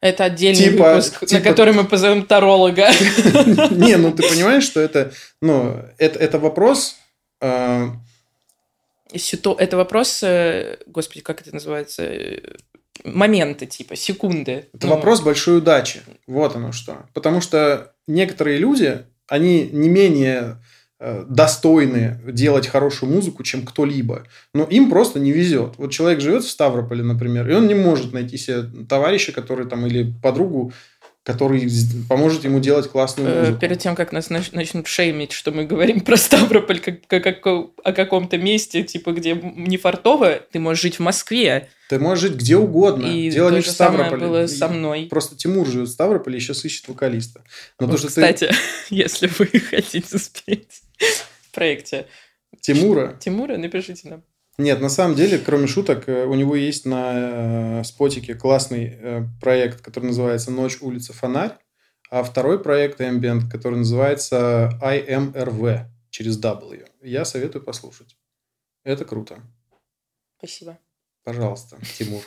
[0.00, 2.90] Это отдельный Типа- выпуск, на типа- который мы позовем таролога.
[3.70, 6.96] Не, ну, ты понимаешь, что это, ну, это, это вопрос...
[7.44, 7.88] э,
[9.18, 12.02] Ситу- Это вопрос, э, господи, как это называется?
[12.04, 12.40] Э,
[13.04, 14.66] Моменты, типа, секунды.
[14.72, 16.00] Это Ну, вопрос большой удачи.
[16.26, 17.06] Вот оно что.
[17.12, 20.58] Потому что некоторые люди, они не менее
[21.00, 24.24] э, достойны делать хорошую музыку, чем кто-либо.
[24.54, 25.74] Но им просто не везет.
[25.76, 29.84] Вот человек живет в Ставрополе, например, и он не может найти себе товарища, который там,
[29.86, 30.72] или подругу,
[31.24, 31.66] который
[32.08, 33.58] поможет ему делать классную э, музыку.
[33.58, 37.46] Перед тем, как нас нач- начнут шеймить, что мы говорим про Ставрополь как, как- как
[37.46, 41.70] о каком-то месте, типа, где не фартово, ты можешь жить в Москве.
[41.88, 43.06] Ты можешь жить где угодно.
[43.06, 44.28] И Дело то не в же самое Ставрополе.
[44.30, 45.06] было И со мной.
[45.10, 47.42] Просто Тимур живет в Ставрополе и сейчас ищет вокалиста.
[47.80, 48.50] Но то, Вот, что ты кстати,
[48.90, 52.06] если вы хотите спеть в проекте
[52.60, 54.22] Тимура Тимура, напишите нам.
[54.56, 59.24] Нет, на самом деле, кроме шуток, э, у него есть на э, спотике классный э,
[59.40, 61.58] проект, который называется «Ночь, улица, фонарь»,
[62.08, 66.88] а второй проект Ambient, который называется IMRV через W.
[67.02, 68.16] Я советую послушать.
[68.84, 69.40] Это круто.
[70.38, 70.78] Спасибо.
[71.24, 72.22] Пожалуйста, Тимур.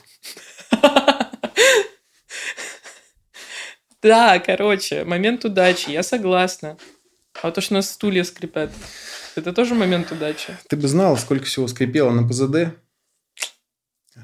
[4.01, 6.77] Да, короче, момент удачи, я согласна.
[7.41, 8.71] А то, что у нас стулья скрипят,
[9.37, 10.57] это тоже момент удачи.
[10.69, 12.73] Ты бы знал, сколько всего скрипело на ПЗД,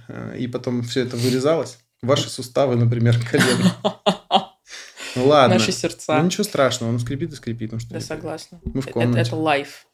[0.08, 1.78] э, и потом все это вырезалось.
[2.02, 3.72] Ваши суставы, например, колен.
[5.16, 5.60] Ну ладно.
[5.60, 6.18] Наши сердца.
[6.18, 7.72] Ну ничего страшного, он скрипит и скрипит.
[7.72, 8.60] Ну, что Да, согласна.
[8.64, 9.22] Мы в Это, комнате.
[9.22, 9.86] это лайф.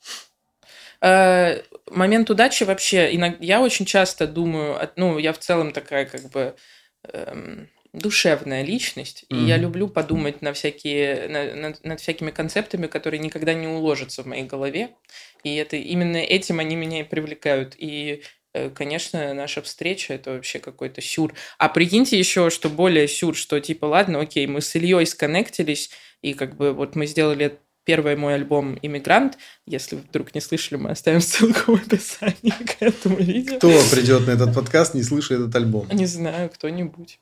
[1.02, 6.56] Э, Момент удачи вообще, я очень часто думаю, ну, я в целом такая как бы
[7.04, 13.20] эм, душевная личность, и я люблю подумать на всякие, на- над, над всякими концептами, которые
[13.20, 14.90] никогда не уложатся в моей голове,
[15.44, 17.76] и это именно этим они меня и привлекают.
[17.78, 18.22] И
[18.54, 21.34] э, Конечно, наша встреча это вообще какой-то сюр.
[21.58, 25.90] А прикиньте еще, что более сюр, что типа, ладно, окей, мы с Ильей сконнектились,
[26.22, 29.38] и как бы вот мы сделали первый мой альбом «Иммигрант».
[29.66, 33.58] Если вдруг не слышали, мы оставим ссылку в описании к этому видео.
[33.58, 35.88] Кто придет на этот подкаст, не слыша этот альбом?
[35.92, 37.20] Не знаю, кто-нибудь.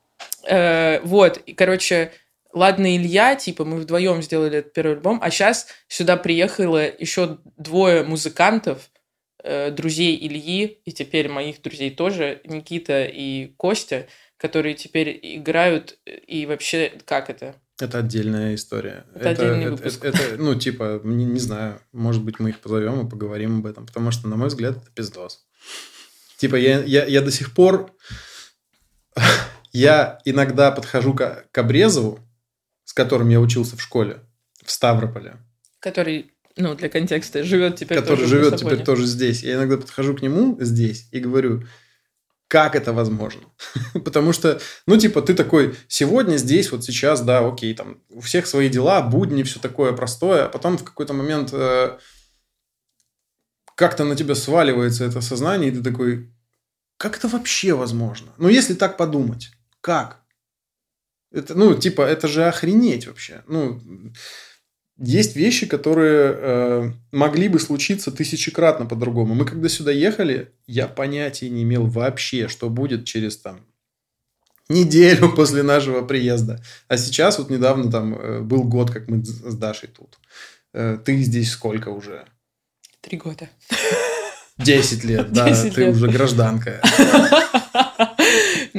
[0.47, 2.12] Э, вот, и, короче,
[2.53, 8.03] ладно, Илья, типа, мы вдвоем сделали этот первый альбом, а сейчас сюда приехало еще двое
[8.03, 8.89] музыкантов,
[9.43, 16.45] э, друзей Ильи, и теперь моих друзей тоже, Никита и Костя, которые теперь играют, и
[16.45, 17.56] вообще, как это?
[17.80, 19.06] Это отдельная история.
[19.13, 20.03] Это отдельный выпуск.
[20.03, 23.86] это- ну, типа, не, не знаю, может быть, мы их позовем и поговорим об этом,
[23.86, 25.45] потому что, на мой взгляд, это пиздос.
[26.38, 27.91] Типа, я, я, я до сих пор...
[29.71, 32.19] Я иногда подхожу к, к Обрезову,
[32.84, 34.21] с которым я учился в школе,
[34.63, 35.38] в Ставрополе,
[35.80, 38.75] Который, ну, для контекста, живет теперь который тоже в живет Лиссабоне.
[38.75, 39.43] теперь тоже здесь.
[39.43, 41.63] Я иногда подхожу к нему здесь и говорю,
[42.47, 43.41] как это возможно?
[43.93, 48.47] Потому что, ну, типа, ты такой, сегодня, здесь, вот сейчас, да, окей, там, у всех
[48.47, 51.97] свои дела, будни, все такое простое, а потом в какой-то момент э,
[53.75, 56.32] как-то на тебя сваливается это сознание, и ты такой,
[56.97, 58.32] как это вообще возможно?
[58.38, 59.51] Ну, если так подумать,
[59.88, 60.21] как?
[61.32, 63.43] Это, ну, типа, это же охренеть вообще.
[63.47, 63.82] Ну,
[64.97, 69.34] есть вещи, которые э, могли бы случиться тысячекратно по-другому.
[69.34, 73.65] Мы когда сюда ехали, я понятия не имел вообще, что будет через там
[74.67, 76.62] неделю после нашего приезда.
[76.89, 80.19] А сейчас вот недавно там э, был год, как мы с Дашей тут.
[80.73, 82.26] Э, ты здесь сколько уже?
[83.00, 83.47] Три года.
[84.58, 85.95] Десять лет, да, 10 ты лет.
[85.95, 86.82] уже гражданка.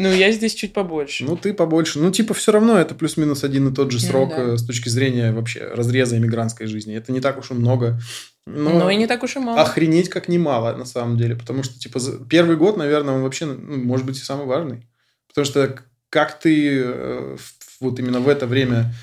[0.01, 1.25] Ну, я здесь чуть побольше.
[1.25, 1.99] Ну, ты побольше.
[1.99, 4.43] Ну, типа, все равно это плюс-минус один и тот же Ну, срок да.
[4.43, 6.95] э, с точки зрения вообще разреза иммигрантской жизни.
[6.97, 7.99] Это не так уж и много.
[8.47, 9.61] Но, Но и не так уж и мало.
[9.61, 11.35] охренеть как немало, на самом деле.
[11.35, 11.99] Потому что, типа,
[12.31, 14.87] первый год, наверное, он вообще, ну, может быть, и самый важный.
[15.27, 15.79] Потому что
[16.11, 17.37] как ты э,
[17.81, 18.95] вот именно в это время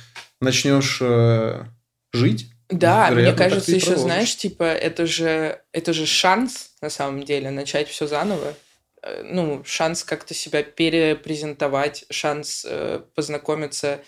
[0.41, 1.65] начнешь э,
[2.13, 7.23] жить, Да, мне вероятно, кажется, еще, знаешь, типа, это же, это же шанс, на самом
[7.23, 8.53] деле, начать все заново.
[9.05, 14.01] Э, Ну, шанс как-то себя перепрезентовать, шанс э, познакомиться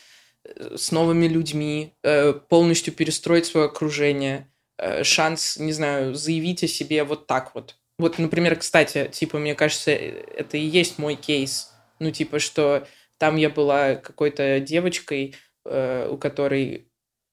[0.44, 6.68] э, с новыми людьми, э, полностью перестроить свое окружение, э, шанс, не знаю, заявить о
[6.68, 7.78] себе вот так вот.
[8.00, 11.72] Вот, например, кстати, типа, мне кажется, э, это и есть мой кейс.
[12.00, 16.88] Ну, типа, что там я была какой-то девочкой, э, у которой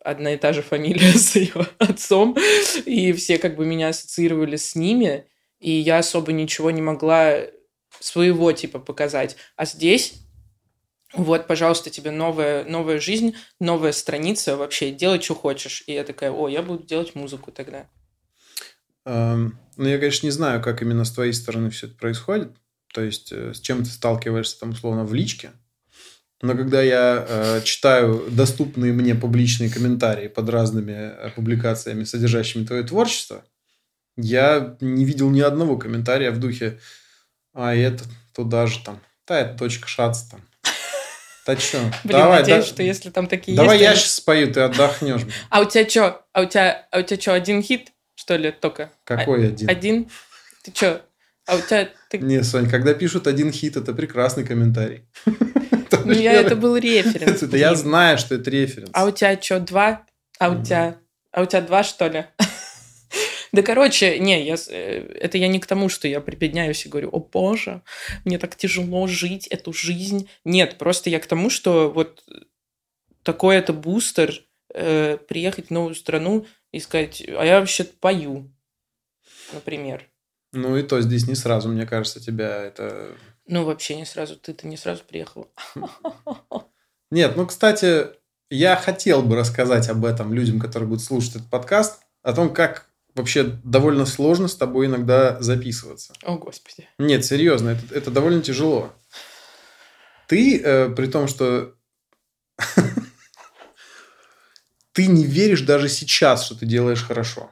[0.04, 2.36] одна и та же фамилия с ее отцом,
[2.86, 5.26] и все как бы меня ассоциировали с ними,
[5.60, 7.38] и я особо ничего не могла
[8.00, 9.36] своего типа показать.
[9.56, 10.24] А здесь
[11.14, 15.84] вот, пожалуйста, тебе новая, новая жизнь, новая страница, вообще делай, что хочешь.
[15.86, 17.86] И я такая, о, я буду делать музыку тогда.
[19.06, 22.50] Эм, Ну, я, конечно, не знаю, как именно с твоей стороны все это происходит.
[22.92, 25.52] То есть, э, с чем ты сталкиваешься там, условно, в личке.
[26.42, 32.82] Но когда я э, читаю доступные мне публичные комментарии под разными э, публикациями, содержащими твое
[32.82, 33.44] творчество,
[34.16, 36.80] я не видел ни одного комментария в духе
[37.52, 40.40] «А это туда же там, да, это точка шац там».
[41.46, 41.78] Да что?
[42.04, 43.82] Блин, надеюсь, что если там такие Давай есть...
[43.82, 45.20] я они- сейчас спою, ты отдохнешь.
[45.50, 46.24] А у тебя что?
[46.32, 48.90] А у тебя, а у тебя что, один хит, что ли, только?
[49.04, 49.68] Какой один?
[49.68, 50.10] Один?
[50.62, 51.04] Ты что?
[51.46, 51.90] А у тебя...
[52.08, 55.04] ты- Не, Сонь, когда пишут один хит, это прекрасный комментарий.
[56.04, 57.42] Ну, я, это был референс.
[57.52, 58.90] Я знаю, что это референс.
[58.92, 60.02] А у тебя что, два?
[60.38, 60.96] А у тебя...
[61.32, 62.26] А у тебя два, что ли?
[63.54, 67.10] Да, короче, не, я, э, это я не к тому, что я припедняюсь и говорю,
[67.12, 67.82] о боже,
[68.24, 70.28] мне так тяжело жить эту жизнь.
[70.44, 72.24] Нет, просто я к тому, что вот
[73.22, 74.42] такой это бустер,
[74.74, 78.50] э, приехать в новую страну и сказать, а я вообще пою,
[79.52, 80.10] например.
[80.52, 83.16] Ну и то здесь не сразу, мне кажется, тебя это...
[83.46, 85.46] Ну, вообще не сразу, ты-то не сразу приехала.
[87.12, 88.06] Нет, ну, кстати,
[88.50, 92.88] я хотел бы рассказать об этом людям, которые будут слушать этот подкаст, о том, как
[93.14, 96.12] вообще довольно сложно с тобой иногда записываться.
[96.22, 96.88] О, господи.
[96.98, 98.92] Нет, серьезно, это, это довольно тяжело.
[100.26, 101.74] Ты, э, при том, что
[104.92, 107.50] ты не веришь даже сейчас, что ты делаешь хорошо.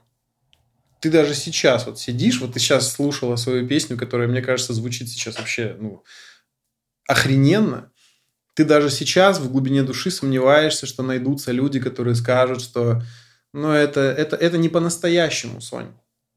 [1.01, 5.09] Ты даже сейчас вот сидишь, вот ты сейчас слушала свою песню, которая, мне кажется, звучит
[5.09, 6.05] сейчас вообще, ну,
[7.09, 7.91] охрененно.
[8.55, 13.03] Ты даже сейчас в глубине души сомневаешься, что найдутся люди, которые скажут, что,
[13.53, 15.93] ну, это, это, это не по-настоящему, Сонь.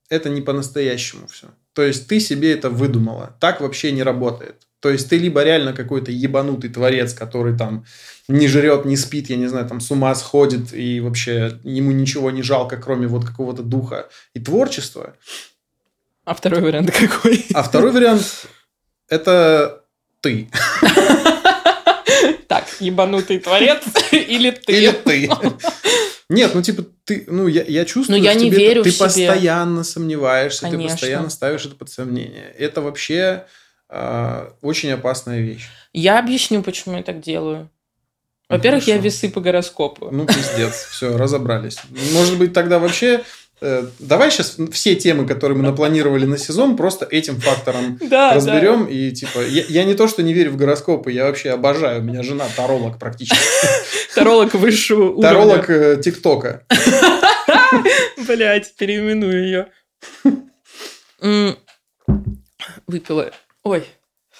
[0.09, 1.47] Это не по-настоящему все.
[1.73, 3.35] То есть ты себе это выдумала.
[3.39, 4.67] Так вообще не работает.
[4.79, 7.85] То есть ты либо реально какой-то ебанутый творец, который там
[8.27, 12.31] не жрет, не спит, я не знаю, там с ума сходит и вообще ему ничего
[12.31, 15.15] не жалко, кроме вот какого-то духа и творчества.
[16.23, 17.45] А второй вариант какой?
[17.53, 18.47] А второй вариант–
[19.09, 19.83] это
[20.21, 20.49] ты.
[22.47, 24.73] Так, ебанутый творец или ты?
[24.73, 25.29] Или ты.
[26.29, 28.89] Нет, ну типа ты, ну я, я чувствую, Ну, я что не тебе верю ты
[28.89, 29.05] в себе.
[29.05, 30.87] постоянно сомневаешься, Конечно.
[30.87, 32.51] ты постоянно ставишь это под сомнение.
[32.57, 33.45] Это вообще
[33.89, 35.67] а, очень опасная вещь.
[35.93, 37.69] Я объясню, почему я так делаю.
[38.49, 39.05] Во-первых, я хорошо.
[39.05, 40.09] весы по гороскопу.
[40.11, 41.77] Ну пиздец, все, разобрались.
[42.13, 43.23] Может быть тогда вообще
[43.61, 48.85] э, давай сейчас все темы, которые мы напланировали на сезон, просто этим фактором Да, разберем
[48.85, 52.03] и типа я, я не то что не верю в гороскопы, я вообще обожаю, у
[52.03, 53.39] меня жена таролог практически,
[54.15, 55.21] Таролог высшего уровня.
[55.21, 56.65] таролог э, ТикТока.
[58.27, 59.67] Блять, переименую ее.
[62.87, 63.31] Выпила.
[63.63, 63.85] Ой.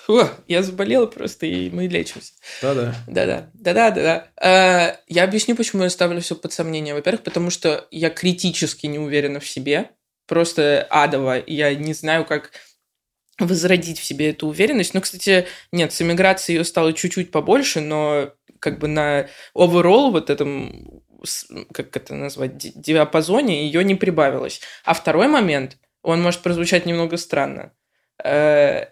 [0.05, 2.33] Фу, я заболела просто, и мы лечимся.
[2.61, 2.95] Да-да.
[3.07, 4.27] Да-да, да-да-да-да.
[4.39, 6.93] Э, Я объясню, почему я ставлю все под сомнение.
[6.93, 9.89] Во-первых, потому что я критически не уверена в себе.
[10.27, 11.43] Просто адово.
[11.47, 12.51] Я не знаю, как
[13.39, 14.93] возродить в себе эту уверенность.
[14.93, 18.31] Ну, кстати, нет, с эмиграцией ее стало чуть-чуть побольше, но
[18.65, 21.01] как бы на overall вот этом,
[21.73, 24.59] как это назвать, ди- диапазоне ее не прибавилось.
[24.83, 27.71] А второй момент, он может прозвучать немного странно.
[28.23, 28.87] Э,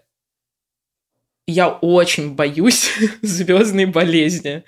[1.46, 2.90] Я очень боюсь
[3.22, 4.62] звездной болезни.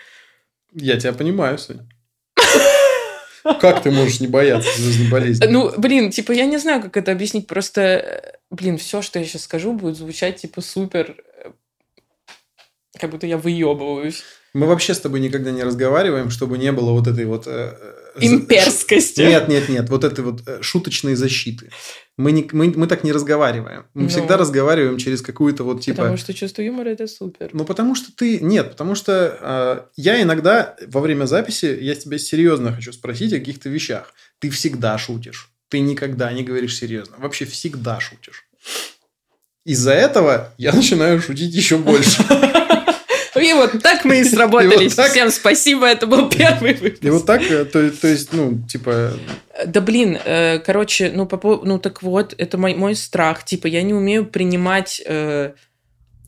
[0.72, 1.88] Я тебя понимаю, Соня.
[3.60, 5.46] Как ты можешь не бояться звездной болезни?
[5.46, 7.46] Ну, блин, типа, я не знаю, как это объяснить.
[7.46, 11.16] Просто, э, блин, все, что я сейчас скажу, будет звучать, типа, супер...
[11.44, 11.52] э,
[13.00, 14.22] Как будто я выебываюсь.
[14.56, 17.46] Мы вообще с тобой никогда не разговариваем, чтобы не было вот этой вот...
[17.46, 17.76] э,
[18.14, 19.20] э, Имперскости.
[19.20, 21.70] Нет, нет, нет, вот этой вот э, шуточной защиты.
[22.16, 23.84] Мы, не, мы, мы так не разговариваем.
[23.92, 24.08] Мы Ну.
[24.08, 25.98] всегда разговариваем через какую-то вот типа...
[25.98, 27.50] Потому что чувство юмора это супер.
[27.52, 28.40] Ну, потому что ты...
[28.40, 33.38] Нет, потому что э, я иногда во время записи, я тебя серьезно хочу спросить о
[33.38, 34.14] каких-то вещах.
[34.38, 35.50] Ты всегда шутишь.
[35.68, 37.16] Ты никогда не говоришь серьезно.
[37.18, 38.46] Вообще всегда шутишь.
[39.66, 42.24] Из-за этого я начинаю шутить еще больше.
[43.40, 44.80] И вот так мы и сработались.
[44.80, 47.04] И вот так- Всем спасибо, это был первый выпуск.
[47.04, 49.12] И вот так, э, то, то есть, ну, типа...
[49.66, 53.44] Да блин, э, короче, ну, по, ну так вот, это мой, мой страх.
[53.44, 55.02] Типа, я не умею принимать...
[55.04, 55.52] э,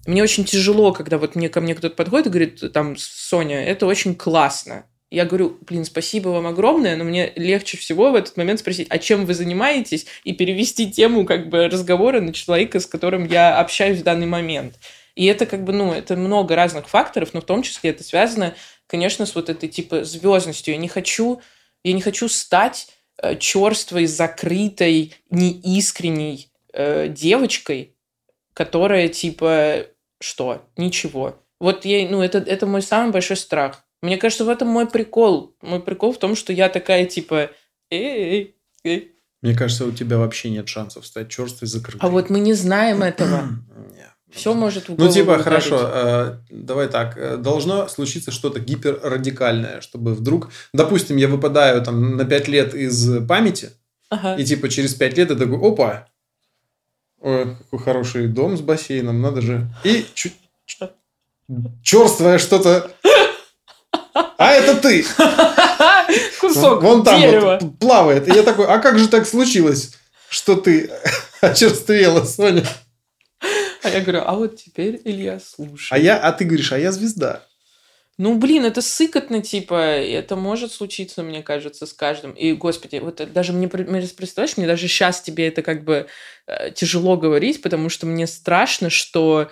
[0.07, 3.87] мне очень тяжело, когда вот мне ко мне кто-то подходит и говорит, там, Соня, это
[3.87, 4.87] очень классно.
[5.11, 8.99] Я говорю, блин, спасибо вам огромное, но мне легче всего в этот момент спросить, а
[8.99, 14.01] чем вы занимаетесь, и перевести тему как бы разговора на человека, с которым я общаюсь
[14.01, 14.75] в данный момент.
[15.19, 18.55] И это как бы, ну, это много разных факторов, но в том числе это связано,
[18.87, 20.75] конечно, с вот этой типа звездностью.
[20.75, 21.41] Я не хочу,
[21.83, 22.87] я не хочу стать
[23.21, 27.97] э, черствой, закрытой, неискренней э, девочкой,
[28.55, 29.87] которая типа
[30.21, 30.63] что?
[30.77, 31.43] Ничего.
[31.59, 33.85] Вот я, ну, это, это мой самый большой страх.
[34.03, 35.57] Мне кажется, в этом мой прикол.
[35.63, 37.51] Мой прикол в том, что я такая типа
[37.91, 38.55] эй,
[38.85, 39.15] эй.
[39.43, 42.07] Мне кажется, у тебя вообще нет шансов стать черствой закрытой.
[42.07, 43.49] А вот мы не знаем этого.
[44.31, 45.45] Все может в Ну, типа, ударить.
[45.45, 47.17] хорошо, э, давай так.
[47.17, 53.27] э, Должно случиться что-то гиперрадикальное, чтобы вдруг, допустим, я выпадаю там на 5 лет из
[53.27, 53.71] памяти,
[54.11, 54.37] Ага.
[54.37, 56.07] и типа через 5 лет я такой, опа,
[57.21, 59.67] ой, какой хороший дом с бассейном, надо же.
[59.85, 60.35] И чуть
[61.83, 62.91] черствое что-то.
[64.37, 65.05] А это ты!
[66.41, 67.59] Кусок Вон там дерева.
[67.61, 68.29] вот плавает.
[68.29, 69.93] И я такой, а как же так случилось,
[70.29, 70.91] что ты
[71.41, 72.65] очерствела, Соня?
[73.83, 75.93] А я говорю, а вот теперь, Илья, слушай.
[75.93, 77.45] А я, а ты говоришь, а я звезда.
[78.19, 82.33] Ну, блин, это сыкотно, типа, это может случиться, мне кажется, с каждым.
[82.33, 86.09] И, господи, вот даже мне представляешь, мне даже сейчас тебе это как бы
[86.49, 89.49] э, тяжело говорить, потому что мне страшно, что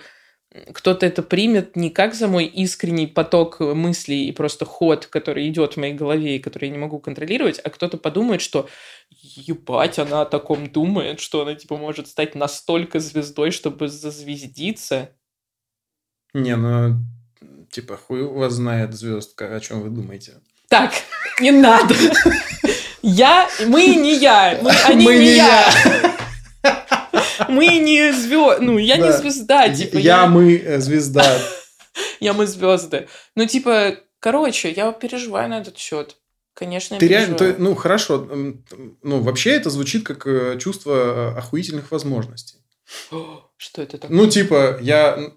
[0.73, 5.73] кто-то это примет не как за мой искренний поток мыслей и просто ход, который идет
[5.73, 8.69] в моей голове и который я не могу контролировать, а кто-то подумает, что
[9.09, 15.11] ебать, она о таком думает, что она, типа, может стать настолько звездой, чтобы зазвездиться.
[16.33, 16.97] Не, ну,
[17.71, 20.41] типа, хуй у вас знает звездка, о чем вы думаете.
[20.69, 20.93] Так,
[21.39, 21.95] не надо.
[23.01, 25.69] Я, мы не я, мы, они Мы не, не я.
[27.47, 29.17] Мы не звезд, ну я не Да.
[29.17, 31.39] звезда, типа я, я, мы, э, звезда.
[32.19, 33.07] я мы звезды.
[33.35, 36.17] Ну типа, короче, я переживаю на этот счет.
[36.57, 37.55] Конечно, Ты реально, переживаю.
[37.55, 38.27] то- ну, хорошо.
[39.03, 40.93] ну, вообще это звучит как э, чувство
[41.35, 42.57] э, охуительных возможностей.
[43.57, 44.17] Что это такое?
[44.17, 45.31] Ну, типа, я,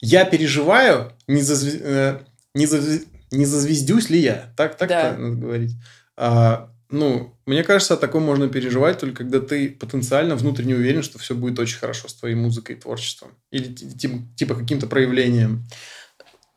[0.00, 2.20] я переживаю, не, зазве- э,
[2.54, 4.52] не, зазве- не зазвездюсь ли я.
[4.56, 5.16] Так, так Да.
[5.16, 5.72] надо говорить.
[6.16, 11.20] А, ну, мне кажется, о таком можно переживать только когда ты потенциально внутренне уверен, что
[11.20, 13.30] все будет очень хорошо с твоей музыкой и творчеством.
[13.52, 15.64] Или ти- ти- типа каким-то проявлением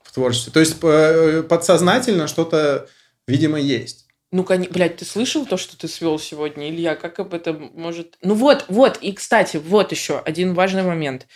[0.04, 0.52] в творчестве.
[0.52, 0.80] То есть
[1.48, 2.88] подсознательно что-то,
[3.28, 4.08] видимо, есть.
[4.32, 6.96] Ну, коне- блядь, ты слышал то, что ты свел сегодня, Илья?
[6.96, 8.18] Как об этом может...
[8.22, 11.28] Ну вот, вот, и, кстати, вот еще один важный момент.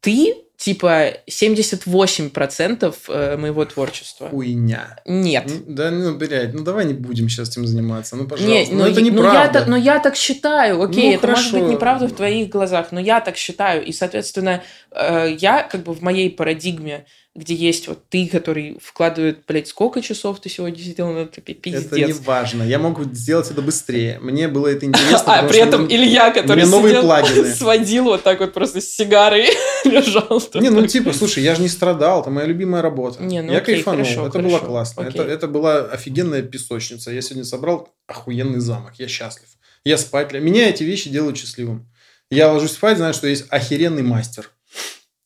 [0.00, 4.28] Ты, типа 78% э, моего творчества.
[4.28, 4.98] Хуйня.
[5.06, 5.44] Нет.
[5.46, 8.16] Ну, Да, ну, блядь, ну давай не будем сейчас этим заниматься.
[8.16, 8.72] Ну, пожалуйста.
[8.74, 9.58] ну, ну, это я- ну, я, неправда.
[9.60, 11.72] так- ну, я так считаю, окей, Ну, это может быть хорошо.
[11.74, 13.84] неправда в твоих глазах, но я так считаю.
[13.84, 17.06] И, соответственно, э, я как бы в моей парадигме,
[17.36, 21.86] где есть вот ты, который вкладывает, блядь, сколько часов ты сегодня сидел на тропе, пиздец.
[21.86, 22.62] Это не важно.
[22.62, 24.20] Я могу сделать это быстрее.
[24.20, 25.22] Мне было это интересно.
[25.34, 29.46] А, при этом Илья, который сидел, сводил вот так вот просто с сигарой,
[29.84, 30.40] лежал.
[30.54, 33.22] Не, ну типа, слушай, я же не страдал, это моя любимая работа.
[33.22, 35.02] Не, ну я кайфанул, это было классно.
[35.02, 37.10] Это, была офигенная песочница.
[37.10, 39.48] Я сегодня собрал охуенный замок, я счастлив.
[39.84, 40.32] Я спать.
[40.32, 41.90] Меня эти вещи делают счастливым.
[42.30, 44.50] Я ложусь спать, знаю, что есть охеренный мастер.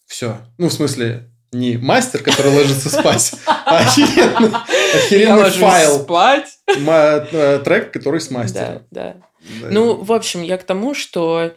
[0.06, 0.38] Все.
[0.58, 4.50] Ну, в смысле, не мастер, который ложится спать, а охеренный,
[5.50, 6.58] файл, спать.
[7.32, 8.86] э, трек, который с Да, мастером.
[8.90, 9.16] да.
[9.62, 9.68] Да.
[9.70, 11.54] Ну, в общем, я к тому, что,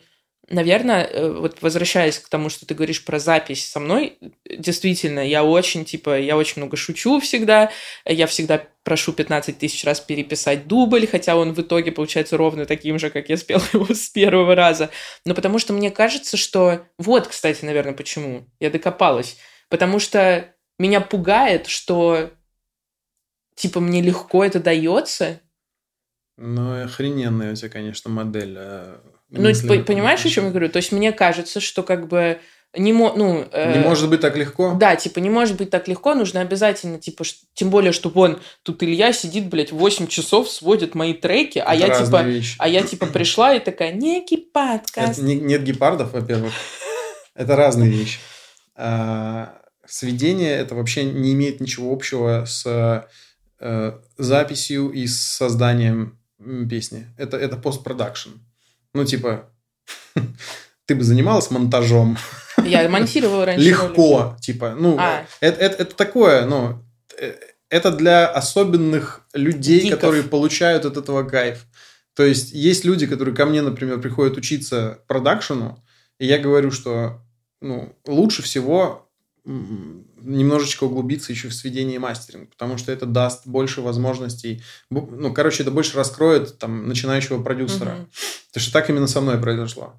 [0.49, 5.43] наверное, э, вот возвращаясь к тому, что ты говоришь про запись со мной, действительно, я
[5.43, 7.71] очень, типа, я очень много шучу всегда,
[8.05, 12.97] я всегда прошу 15 тысяч раз переписать дубль, хотя он в итоге получается ровно таким
[12.97, 14.89] же, как я спел его с первого раза.
[15.25, 16.85] Но потому что мне кажется, что...
[16.97, 19.37] Вот, кстати, наверное, почему я докопалась.
[19.71, 22.29] Потому что меня пугает, что,
[23.55, 25.39] типа, мне легко это дается,
[26.37, 28.55] Ну, охрененная у тебя, конечно, модель.
[28.57, 28.97] э,
[29.29, 30.69] Ну, по- понимаешь, о чем я говорю?
[30.69, 32.39] То есть мне кажется, что как бы
[32.75, 34.73] не мо- ну, э, Не может быть так легко?
[34.73, 38.41] Да, типа, не может быть так легко, нужно обязательно, типа, ш- тем более, что вон,
[38.63, 42.55] тут Илья сидит, блядь, 8 часов, сводит мои треки, а Это я, типа, вещи.
[42.59, 43.93] а я, типа, пришла и такая,
[44.53, 45.11] подкаст.
[45.19, 46.51] Это не- нет гепардов, во-первых.
[47.35, 48.19] Это разные вещи.
[48.75, 49.60] А,
[49.91, 53.05] Сведение это вообще не имеет ничего общего с
[53.59, 56.17] э, записью и с созданием
[56.69, 57.07] песни.
[57.17, 58.29] Это, это постпродакшн.
[58.93, 59.49] Ну, типа,
[60.85, 62.17] ты бы занималась монтажом.
[62.63, 63.81] Я монтировала раньше ролики.
[63.81, 65.25] Легко, типа, ну, А.
[65.41, 66.81] это, это, это такое, ну,
[67.19, 67.33] э,
[67.67, 71.65] это для особенных людей, которые получают от этого кайф.
[72.15, 75.83] То есть, есть люди, которые ко мне, например, приходят учиться продакшену,
[76.17, 77.21] и я говорю, что,
[77.59, 79.10] ну, лучше всего
[79.43, 85.63] немножечко углубиться еще в сведение и мастеринг, потому что это даст больше возможностей, ну, короче,
[85.63, 87.91] это больше раскроет там начинающего продюсера.
[87.91, 88.09] Мгм.
[88.49, 89.95] Потому что так именно со мной произошло.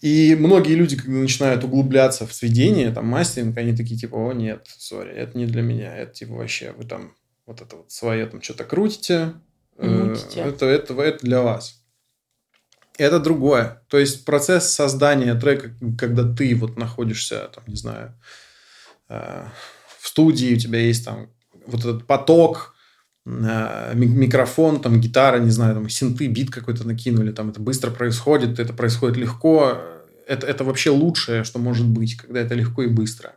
[0.00, 4.66] И многие люди, когда начинают углубляться в сведение, там, мастеринг, они такие, типа, о, нет,
[4.76, 5.96] сори, это не для меня.
[5.96, 7.14] Это, типа, вообще, вы там
[7.46, 9.34] вот это вот свое там что-то крутите.
[9.78, 10.16] э.
[10.36, 11.81] Это, это, это для вас.
[13.02, 13.82] Это другое.
[13.88, 18.14] То есть, процесс создания трека, когда ты вот находишься, там, не знаю,
[19.08, 19.44] э,
[19.98, 21.28] в студии, у тебя есть там
[21.66, 22.76] вот этот поток,
[23.26, 27.90] э, ми- микрофон, там гитара, не знаю, там синты, бит какой-то накинули, там это быстро
[27.90, 29.82] происходит, это происходит легко.
[30.28, 33.34] Это, это вообще лучшее, что может быть, когда это легко и быстро.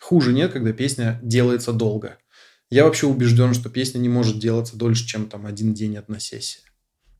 [0.00, 2.18] Хуже нет, когда песня делается долго.
[2.70, 6.67] Я вообще убежден, что песня не может делаться дольше, чем там один день одна сессия.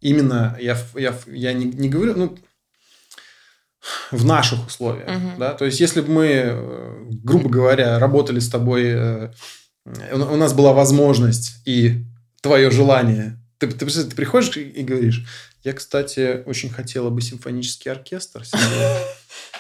[0.01, 2.39] Именно я, я, я не, не говорю, ну,
[4.11, 5.39] в наших условиях, Мгм.
[5.39, 9.33] да, то есть если бы мы, э, грубо говоря, работали с тобой, э,
[10.13, 12.05] у у нас была возможность и
[12.43, 15.25] твое желание, ты, ты, ты приходишь и говоришь,
[15.65, 18.59] я, кстати, очень хотела бы симфонический оркестр себе».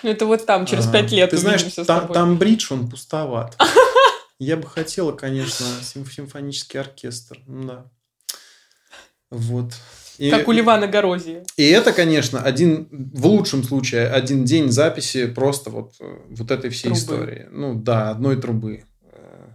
[0.05, 1.01] Ну, это вот там, через Ага.
[1.01, 3.57] 5 лет Ты знаешь, там, бридж, он пустоват.
[4.39, 7.41] Я бы хотела, конечно, сим- симфонический оркестр.
[7.49, 7.91] Да.
[9.30, 9.72] Вот.
[10.19, 11.45] И, Как у Ливана Горозии.
[11.57, 16.71] и это, конечно, один, в лучшем случае, один день записи просто вот, э, вот этой
[16.71, 16.99] всей Трубы.
[16.99, 17.47] истории.
[17.51, 18.85] Ну, да, одной трубы.
[19.12, 19.49] Э,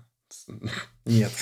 [1.05, 1.31] Нет.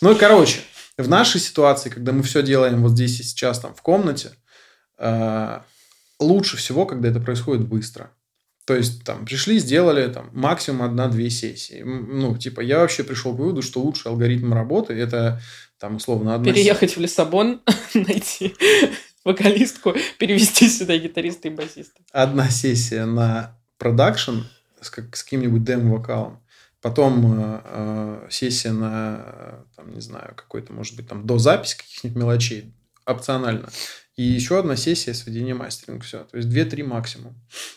[0.00, 0.58] Ну, и, короче,
[0.98, 4.32] в нашей ситуации, когда мы все делаем вот здесь и сейчас, там, в комнате,
[4.98, 5.60] э,
[6.18, 8.10] лучше всего, когда это происходит быстро.
[8.72, 11.82] То есть, там, пришли, сделали, там, максимум одна-две сессии.
[11.82, 15.42] М, Ну, типа, я вообще пришел к выводу, что лучший алгоритм работы– это,
[15.78, 17.60] там, условно, одна Переехать в Лиссабон,
[17.94, 18.54] найти
[19.26, 22.00] вокалистку, перевести сюда гитариста и басиста.
[22.12, 24.38] одна сессия на продакшн
[24.80, 26.40] с, как, с каким-нибудь демо-вокалом,
[26.80, 31.76] потом э, э, сессия на, э, там, не знаю, какой-то, может быть, там, до записи
[31.76, 32.72] каких-нибудь мелочей,
[33.04, 33.68] опционально.
[34.16, 36.24] И еще одна сессия сведения мастеринг, все.
[36.24, 37.34] То есть 2-3 максимум.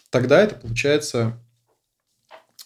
[0.09, 1.41] Тогда это получается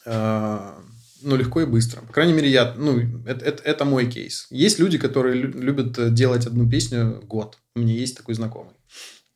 [0.06, 0.74] э,
[1.22, 2.02] ну, легко и быстро.
[2.02, 4.48] По крайней мере, я, ну, это, это, это мой кейс.
[4.50, 7.58] Есть люди, которые лю- любят делать одну песню год.
[7.76, 8.74] У меня есть такой знакомый.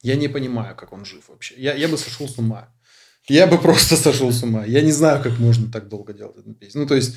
[0.02, 1.56] Я не понимаю, как он жив вообще.
[1.58, 2.70] Я, я бы сошел с ума.
[3.28, 4.66] Я бы просто сошел с ума.
[4.66, 6.82] Я не знаю, как можно так долго делать одну песню.
[6.82, 7.16] Ну, то есть,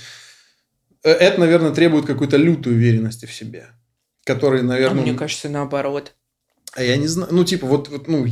[1.03, 3.69] э, это, наверное, требует какой-то лютой уверенности в себе.
[4.25, 5.03] Который, А наверное...
[5.03, 6.15] мне кажется, наоборот.
[6.77, 7.33] А я не знаю.
[7.33, 8.27] Ну, типа, вот, вот ну,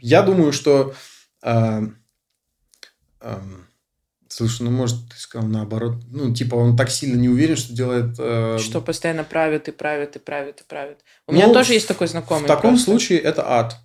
[0.00, 0.94] я думаю, что
[1.42, 1.84] а,
[3.20, 3.68] ам,
[4.28, 6.02] Слушай, ну, может, ты сказал наоборот.
[6.10, 8.16] Ну, типа, он так сильно не уверен, что делает...
[8.18, 10.98] э, Что постоянно правят и правят и правят и правят.
[11.26, 12.44] У Ну, меня тоже есть такой знакомый.
[12.44, 12.84] В таком просто.
[12.90, 13.76] случае это ад.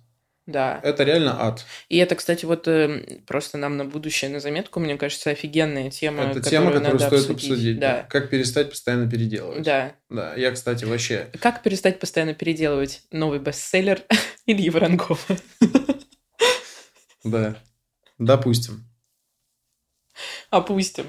[0.46, 0.78] Да.
[0.82, 1.64] Это реально ад.
[1.88, 6.24] И это, кстати, вот э, просто нам на будущее, на заметку, мне кажется, офигенная тема,
[6.24, 7.50] это которую тема, которую надо стоит обсудить.
[7.50, 7.78] обсудить.
[7.80, 8.06] Да.
[8.10, 9.62] Как перестать постоянно переделывать.
[9.62, 9.94] Да.
[10.10, 11.30] Да, я, кстати, вообще...
[11.40, 14.02] Как перестать постоянно переделывать новый бестселлер
[14.46, 15.18] Ильи Воронкова?
[17.24, 17.56] Да.
[18.18, 18.84] Допустим.
[20.50, 21.06] Опустим.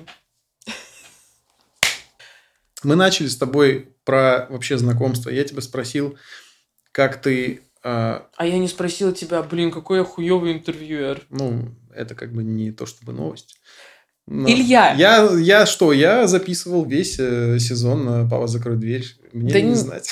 [2.83, 5.29] Мы начали с тобой про вообще знакомство.
[5.29, 6.17] Я тебя спросил,
[6.91, 7.61] как ты...
[7.85, 11.21] э, А я не спросила тебя, блин, какой я хуёвый интервьюер.
[11.29, 13.55] ну, это как бы не то чтобы новость.
[14.27, 14.93] Но Илья!
[14.97, 19.05] Я, я что, я записывал весь э, сезон на «Папа, закрой дверь».
[19.33, 20.11] Мне Да не не- знать.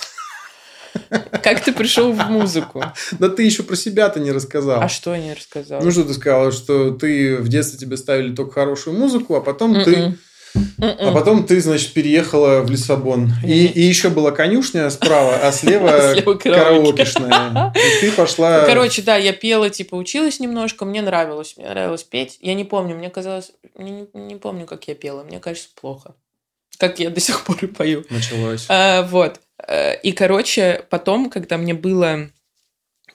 [1.43, 2.84] Как ты пришел в музыку?
[3.13, 4.82] Да ты еще про себя-то не рассказал.
[4.82, 5.82] А что я не рассказала?
[5.84, 9.74] Ну что ты сказала, что ты в детстве тебе ставили только хорошую музыку, а потом
[9.84, 10.19] ты, М-м.
[10.55, 11.13] А М-м.
[11.13, 13.31] потом ты, значит, переехала в Лиссабон.
[13.45, 16.51] И, и еще была конюшня справа, а слева Слева караоке.
[16.51, 17.73] караокешная.
[17.75, 18.61] И ты пошла.
[18.61, 22.37] Ну, Короче, да, я пела, типа, училась немножко, мне нравилось, мне нравилось петь.
[22.41, 26.15] Я не помню, мне казалось, не, не- не помню, как я пела, мне кажется, плохо.
[26.77, 28.03] Как я до сих пор и пою.
[28.09, 28.65] началось.
[28.69, 29.39] А, вот.
[29.67, 32.29] Э, И, короче, потом, когда мне было,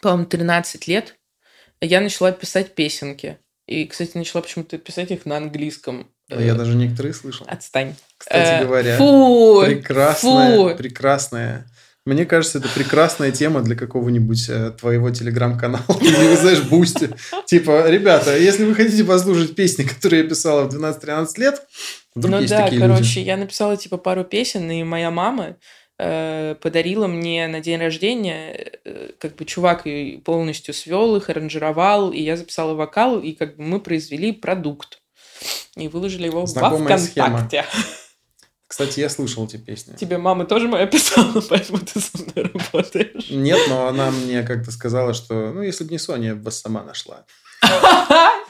[0.00, 1.16] по-моему, 13 лет,
[1.80, 3.38] я начала писать песенки.
[3.66, 6.08] И, кстати, начала почему-то писать их на английском.
[6.28, 7.46] Да, я даже некоторые слышал.
[7.48, 7.94] Отстань.
[8.18, 9.62] Кстати Э, говоря, Фу!
[9.64, 10.76] прекрасная, фу.
[10.76, 11.66] прекрасная.
[12.04, 15.84] Мне кажется, это прекрасная тема для какого-нибудь э, твоего телеграм-канала.
[16.00, 17.10] Или, знаешь, Boosty.
[17.46, 21.62] Типа, ребята, если вы хотите послушать песни, которые я писала в 12-13 лет,
[22.14, 23.18] вдруг Ну есть да, такие короче, люди.
[23.20, 25.56] я написала типа пару песен, и моя мама
[25.98, 29.84] э, подарила мне на день рождения, э, как бы чувак
[30.24, 34.98] полностью свел их, аранжировал, и я записала вокал, и как бы мы произвели продукт.
[35.76, 37.38] И выложили его Знакомая во схема.
[37.38, 37.64] ВКонтакте.
[38.66, 39.96] Кстати, я слышал эти песни.
[39.96, 43.30] Тебе мама тоже моя писала, поэтому ты со мной работаешь.
[43.30, 46.60] Нет, но она мне как-то сказала, что, ну, если бы не Соня, я бы вас
[46.60, 47.24] сама нашла.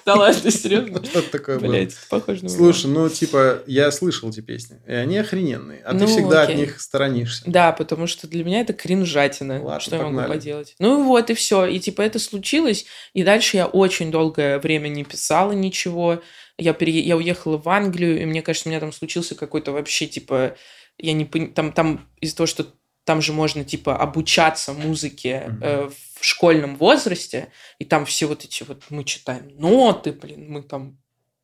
[0.05, 1.05] Да ладно, серьезно?
[1.05, 1.77] Что-то такое было.
[2.09, 6.07] Похоже на Слушай, ну, типа, я слышал эти песни, и они охрененные, а ты Ну,
[6.07, 7.43] всегда от них сторонишься.
[7.47, 9.79] Да, потому что для меня это кринжатина.
[9.81, 10.75] Что я могу поделать?
[10.79, 11.67] Ну вот, и все.
[11.67, 12.87] И типа это случилось.
[13.13, 16.23] И дальше я очень долгое время не писала ничего.
[16.59, 17.01] Я, пере...
[17.01, 20.57] я уехала в Англию, и мне кажется, у меня там случился какой-то вообще, типа,
[20.99, 22.67] я не пони- там, там из-за того, что
[23.05, 25.59] там же можно, типа, обучаться музыке Мгм.
[25.63, 25.91] э,
[26.21, 30.99] в школьном возрасте, и там все вот эти вот, мы читаем ноты, блин, мы там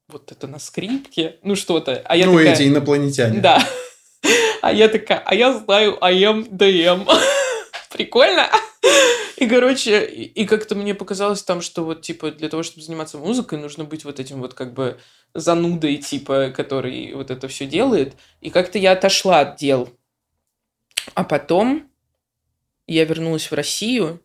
[0.08, 2.02] вот это на скрипке, ну что-то.
[2.04, 3.40] А я ну, такая, эти инопланетяне.
[3.40, 3.66] да.
[4.62, 7.06] А я такая, а я знаю I am DM.
[7.94, 8.50] Прикольно.
[9.36, 13.18] И, короче, и, и как-то мне показалось там, что вот, типа, для того, чтобы заниматься
[13.18, 14.98] музыкой, нужно быть вот этим вот, как бы,
[15.32, 18.14] занудой, типа, который вот это все делает.
[18.40, 19.88] И как-то я отошла от дел.
[21.14, 21.88] А потом
[22.86, 24.20] я вернулась в Россию,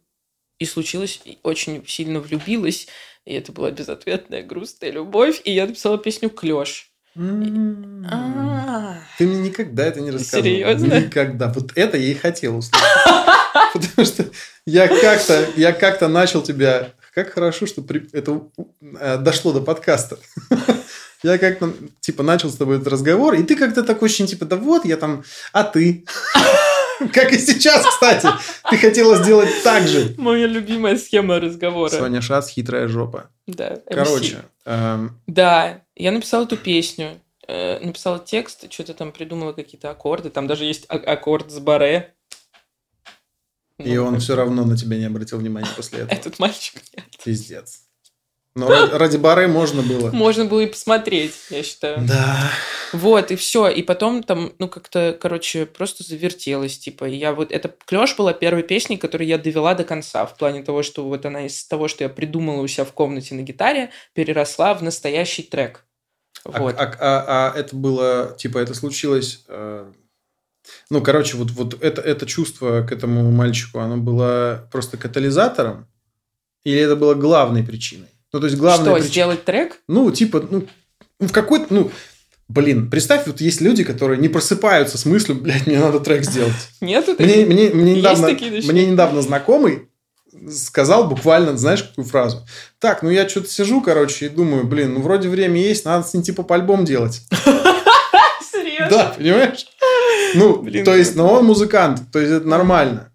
[0.59, 2.87] и случилось, и очень сильно влюбилась,
[3.25, 6.91] и это была безответная грустная любовь, и я написала песню «Клёш».
[7.15, 8.05] М.
[8.09, 10.43] А, Ты мне никогда это не рассказывал.
[10.43, 10.99] Серьезно?
[10.99, 11.51] Никогда.
[11.51, 12.87] Вот это я и хотел услышать.
[13.73, 14.25] Потому что
[14.65, 16.91] я как-то, я как-то начал тебя...
[17.13, 18.43] Как хорошо, что при- это
[18.99, 20.19] э, дошло до подкаста.
[21.21, 24.55] Я как-то, типа, начал с тобой этот разговор, и ты как-то так очень, типа, да
[24.55, 26.05] вот, я там, а ты?
[27.13, 28.27] Как и сейчас, кстати.
[28.69, 30.13] Ты хотела сделать так же.
[30.17, 31.89] Моя любимая схема разговора.
[31.89, 33.29] Соня Шац, хитрая жопа.
[33.47, 33.81] Да.
[33.89, 40.29] Короче, эм, Да, я написала эту песню, э, написала текст, что-то там придумала какие-то аккорды,
[40.29, 42.13] там даже есть а- аккорд с баре.
[43.79, 46.13] И он все равно на тебя не обратил внимания после этого.
[46.19, 46.81] Этот мальчик.
[46.95, 47.05] нет.
[47.23, 47.79] Пиздец.
[48.55, 50.11] Но ради, бары можно было.
[50.11, 52.05] Можно было и посмотреть, я считаю.
[52.05, 52.51] Да.
[52.91, 53.69] Вот, и все.
[53.69, 57.05] И потом там, ну, как-то, короче, просто завертелось, типа.
[57.05, 57.51] Я вот...
[57.51, 61.25] Это «Клёш» была первой песней, которую я довела до конца, в плане того, что вот
[61.25, 65.43] она из того, что я придумала у себя в комнате на гитаре, переросла в настоящий
[65.43, 65.85] трек.
[66.43, 66.75] А, Вот.
[66.77, 69.43] а- а- а это было, типа, это случилось...
[69.47, 69.91] э,
[70.89, 75.87] ну, короче, вот, вот это, это чувство к этому мальчику, оно было просто катализатором?
[76.63, 78.07] Или это было главной причиной?
[78.33, 79.11] Ну, то есть, главная что, причина...
[79.11, 79.77] сделать трек?
[79.87, 80.67] Ну, типа, ну,
[81.19, 81.67] в какой-то...
[81.73, 81.91] Ну,
[82.47, 86.53] блин, представь, вот есть люди, которые не просыпаются с мыслью, блядь, мне надо трек сделать.
[86.81, 87.07] Нет?
[87.07, 89.89] это- Мне, мне, мне, недавно, мне недавно знакомый
[90.51, 92.45] сказал буквально, знаешь, какую фразу?
[92.79, 96.13] Так, ну я что-то сижу, короче, и думаю, блин, ну вроде время есть, надо с
[96.13, 97.21] ним типа альбом делать.
[98.51, 98.89] Серьезно?
[98.89, 99.65] Да, понимаешь?
[100.35, 103.11] Ну, Блин, то есть, но он музыкант, то есть это нормально.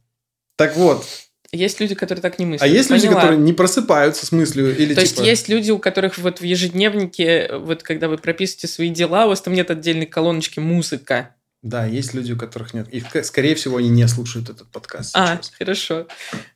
[0.56, 1.04] Так вот,
[1.52, 2.62] Есть люди, которые так не мыслят.
[2.62, 3.20] А есть люди, Поняла.
[3.22, 5.26] которые не просыпаются с мыслью или То есть типа...
[5.26, 9.40] есть люди, у которых вот в ежедневнике, вот когда вы прописываете свои дела, у вас
[9.40, 11.34] там нет отдельной колоночки музыка.
[11.62, 12.88] Да, есть люди, у которых нет.
[12.92, 15.52] И, к- скорее всего, они не слушают этот подкаст А, сейчас.
[15.56, 16.06] хорошо.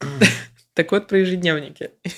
[0.75, 1.91] Так вот про ежедневники.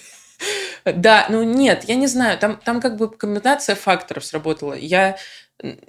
[0.85, 4.73] Да, ну нет, я не знаю, там, там как бы комбинация факторов сработала.
[4.73, 5.19] Я,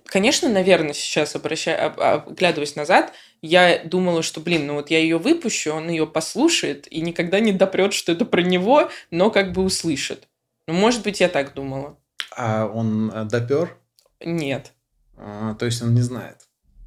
[0.05, 1.99] конечно, наверное, сейчас обращаю, об-
[2.29, 7.01] оглядываясь назад, я думала, что, блин, ну вот я ее выпущу, он ее послушает и
[7.01, 10.27] никогда не допрет, что это про него, но как бы услышит.
[10.67, 11.97] Ну, может быть, я так думала.
[12.35, 13.77] А он э, допер?
[14.23, 14.71] Нет.
[15.17, 16.37] А, то есть он не знает.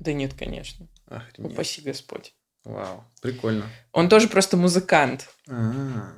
[0.01, 0.87] Да нет, конечно.
[1.09, 1.53] Охренеть.
[1.53, 2.35] Упаси Господь.
[2.65, 3.65] Вау, прикольно.
[3.93, 5.29] Он тоже просто музыкант.
[5.49, 6.13] А,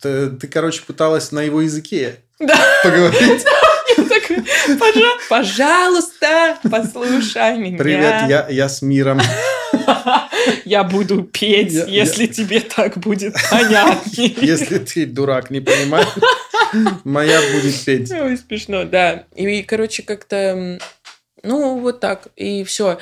[0.00, 2.56] Ты, ты, короче, пыталась на его языке Да.
[2.82, 3.44] поговорить.
[4.16, 4.44] Я такая,
[4.78, 7.78] «Пожа- Пожалуйста, послушай меня.
[7.78, 9.20] Привет, я, я с миром.
[10.64, 14.32] Я буду петь, Я- если тебе так будет понятнее.
[14.40, 16.06] Если ты, дурак, не понимаешь,
[17.04, 18.10] моя будет петь.
[18.12, 19.24] Ой, смешно, да.
[19.34, 20.78] И, короче, как-то,
[21.42, 22.98] ну, вот так, и все.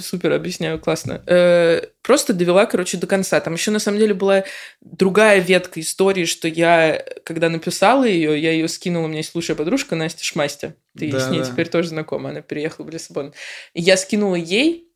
[0.00, 1.22] Супер, объясняю, классно.
[1.26, 3.40] Э, Просто довела, короче, до конца.
[3.40, 4.44] Там еще, на самом деле, была
[4.80, 9.56] другая ветка истории, что я, когда написала ее, я ее скинула, у меня есть лучшая
[9.56, 10.74] подружка Настя Шмастя.
[10.96, 11.46] Ты Да, с ней да.
[11.46, 13.32] теперь тоже знакома, она переехала в Лиссабон.
[13.74, 14.88] И я скинула ей,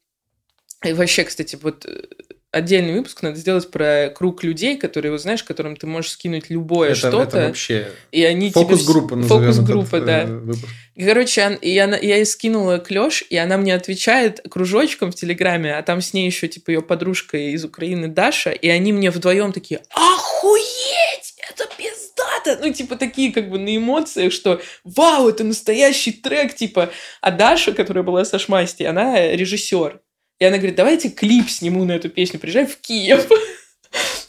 [0.84, 2.04] и вообще, кстати, вот э,
[2.52, 6.94] отдельный выпуск надо сделать про круг людей, которые, вот знаешь, которым ты можешь скинуть любое
[6.94, 7.48] что-то.
[7.48, 10.20] вообще И они тебе фокус-группа назовем Фокус-группа, этот, да.
[10.22, 10.68] э, выпуск.
[10.98, 15.82] Короче, я, на- я ей скинула клеш, и она мне отвечает кружочком в Телеграме, а
[15.82, 19.80] там с ней еще, типа, ее подружка из Украины Даша, и они мне вдвоем такие,
[19.94, 22.58] охуеть, это пиздато!
[22.60, 26.90] Ну, типа, такие, как бы, на эмоциях, что вау, это настоящий трек, типа.
[27.22, 30.00] А Даша, которая была со Шмасти, она режиссер.
[30.38, 33.28] И она говорит, давайте клип сниму на эту песню, приезжай в Киев.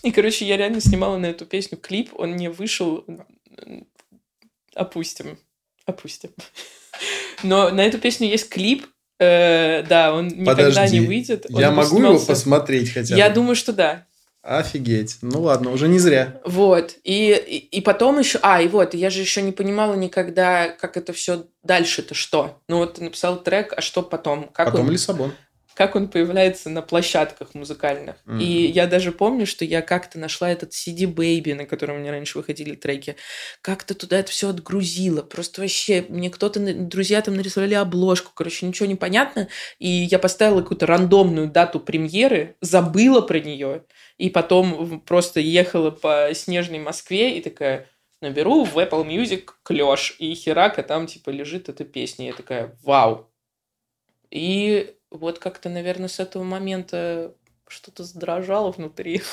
[0.04, 3.06] И, короче, я реально снимала на эту песню клип, он не вышел,
[4.76, 5.40] опустим,
[5.86, 6.32] опустим.
[7.42, 8.86] Но на эту песню есть клип,
[9.20, 11.46] э, да, он никогда Подожди, не выйдет.
[11.50, 13.20] Я могу его снимался- посмотреть хотя бы?
[13.20, 14.06] Я думаю, что да.
[14.42, 15.20] Офигеть.
[15.22, 16.42] Ну ладно, уже не зря.
[16.44, 16.98] Вот.
[17.06, 18.40] И, и, и потом еще...
[18.42, 22.62] А, и вот, я же еще не понимала никогда, как это все дальше-то что.
[22.68, 24.50] Ну вот ты написал трек, а что потом?
[24.50, 24.92] Как Потом он...
[24.92, 25.34] Лиссабон.
[25.74, 28.16] Как он появляется на площадках музыкальных.
[28.26, 28.40] Мгм.
[28.40, 32.12] И я даже помню, что я как-то нашла этот CD Baby, на котором у меня
[32.12, 33.16] раньше выходили треки.
[33.62, 35.22] Как-то туда это все отгрузила.
[35.22, 38.32] Просто вообще, мне кто-то, друзья там нарисовали обложку.
[38.34, 39.48] Короче, ничего не понятно.
[39.80, 43.84] И я поставила какую-то рандомную дату премьеры, забыла про нее.
[44.18, 47.90] И потом просто ехала по снежной Москве и такая
[48.22, 50.16] наберу в Apple Music клеш.
[50.20, 52.28] И херака там типа лежит эта песня.
[52.28, 53.30] Я такая, вау.
[54.32, 57.32] И вот как-то, наверное, с этого момента
[57.68, 59.22] что-то задрожало внутри.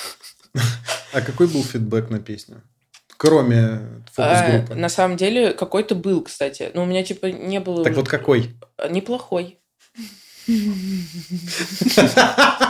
[1.13, 2.63] А какой был фидбэк на песню?
[3.17, 3.81] Кроме
[4.13, 4.75] фокус-группы.
[4.75, 6.71] А, на самом деле, какой-то был, кстати.
[6.73, 7.83] Но у меня, типа, не было...
[7.83, 8.55] Так уже- вот какой?
[8.89, 9.59] Неплохой.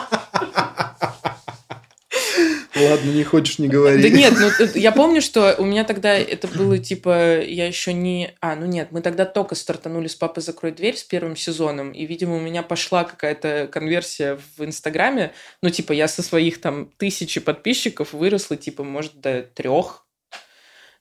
[2.88, 4.02] Ладно, не хочешь, не говори.
[4.02, 7.92] Да нет, ну это- я помню, что у меня тогда это было типа, я еще
[7.92, 8.34] не...
[8.40, 12.06] А, ну нет, мы тогда только стартанули с «Папа, закрой дверь» с первым сезоном, и,
[12.06, 17.40] видимо, у меня пошла какая-то конверсия в Инстаграме, ну типа я со своих там тысячи
[17.40, 20.06] подписчиков выросла, типа, может, до трех.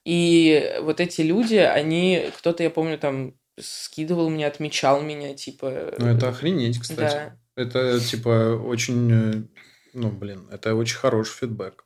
[0.06, 5.94] И вот эти люди, они, кто-то, я помню, там скидывал мне, отмечал меня, типа...
[5.98, 7.00] Ну, это охренеть, кстати.
[7.00, 7.36] Да.
[7.56, 9.50] Это, типа, очень...
[9.94, 11.84] э, Ну, блин, это очень хороший фидбэк.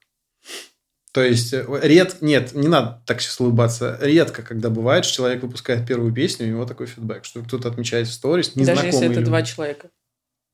[1.12, 2.26] То есть, редко...
[2.26, 4.00] Нет, не надо так сейчас улыбаться.
[4.02, 8.08] Редко, когда бывает, что человек выпускает первую песню, у него такой фидбэк, что кто-то отмечает
[8.08, 9.26] в сторис, Даже незнакомые если это люди.
[9.26, 9.90] два человека.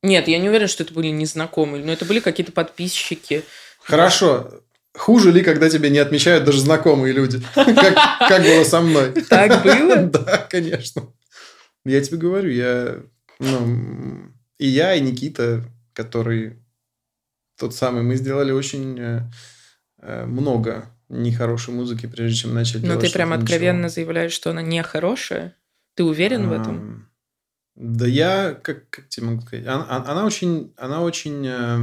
[0.04, 3.44] Нет, я не уверена, что это были незнакомые, но это были какие-то подписчики.
[3.82, 4.62] Хорошо.
[4.98, 7.42] Хуже ли, когда тебя не отмечают даже знакомые люди?
[7.56, 9.14] Как, было со мной.
[9.30, 9.96] Так было?
[10.12, 11.14] Да, конечно.
[11.86, 12.98] Я тебе говорю, я...
[13.40, 16.58] Ну, и я, и Никита, который
[17.60, 19.22] тот самый, мы сделали очень э,
[20.02, 23.90] э, много нехорошей музыки, прежде чем начали Но делать ты прям откровенно ничего.
[23.96, 25.56] заявляешь, что она не хорошая.
[25.96, 27.10] Ты уверен в этом?
[27.76, 31.46] Да я, как, как тебе могу сказать, она, она- она очень, она очень...
[31.48, 31.78] э,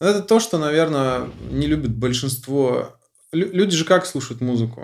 [0.00, 2.98] Это то, что, наверное, не любит большинство...
[3.32, 4.82] Лю- Люди же как слушают музыку?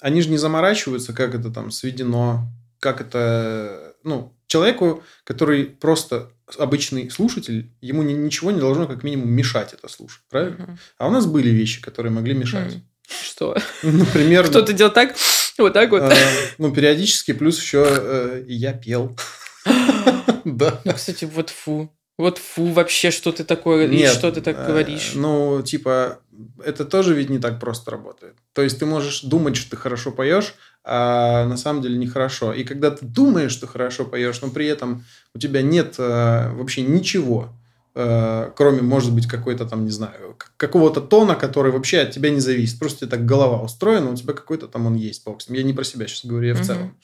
[0.00, 2.48] Они же не заморачиваются, как это там сведено,
[2.80, 3.94] как это...
[4.02, 9.88] Ну, человеку, который просто обычный слушатель, ему ни- ничего не должно как минимум мешать это
[9.88, 10.64] слушать, правильно?
[10.64, 10.78] Мгм.
[10.98, 12.78] А у нас были вещи, которые могли мешать.
[13.08, 13.56] Что?
[13.82, 15.14] Например, Кто-то делал так,
[15.58, 16.02] вот так вот.
[16.02, 16.16] Э,
[16.58, 19.16] Ну, периодически, плюс еще э, я пел.
[20.44, 20.80] Да.
[20.84, 21.92] Ну, кстати, вот фу.
[22.18, 25.12] Вот фу, вообще, что ты такое, и что ты так э, говоришь.
[25.14, 26.20] Ну, типа,
[26.64, 28.34] это тоже ведь не так просто работает.
[28.52, 32.52] То есть ты можешь думать, что ты хорошо поешь, а на самом деле нехорошо.
[32.52, 36.82] И когда ты думаешь, что хорошо поешь, но при этом у тебя нет э, вообще
[36.82, 37.48] ничего,
[37.94, 42.40] э, кроме, может быть, какой-то там, не знаю, какого-то тона, который вообще от тебя не
[42.40, 42.78] зависит.
[42.78, 45.46] Просто у тебя так голова устроена, у тебя какой-то там он есть, бокс.
[45.48, 46.64] Я не про себя сейчас говорю, я в Мгм.
[46.66, 46.96] целом.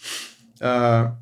[0.60, 1.16] А,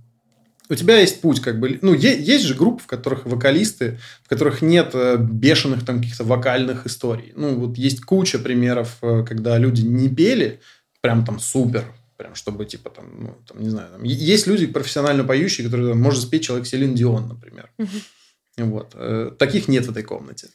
[0.71, 4.29] у тебя есть путь, как бы, ну, е- есть же группы, в которых вокалисты, в
[4.29, 7.33] которых нет э, бешеных там каких-то вокальных историй.
[7.37, 10.61] Ну, вот есть куча примеров, э, когда люди не пели,
[11.01, 11.85] прям там супер,
[12.17, 16.01] прям чтобы, типа, там, ну, там, не знаю, там, есть люди профессионально поющие, которые там,
[16.01, 17.71] может спеть человек Селин Дион, например.
[18.57, 18.93] Вот.
[18.95, 20.49] Э, Таких нет в этой комнате.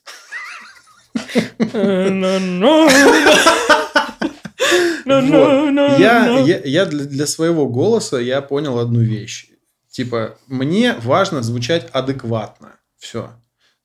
[6.65, 9.47] Я, для своего голоса я понял одну вещь.
[9.95, 12.75] Типа, мне важно звучать адекватно.
[12.97, 13.31] Все.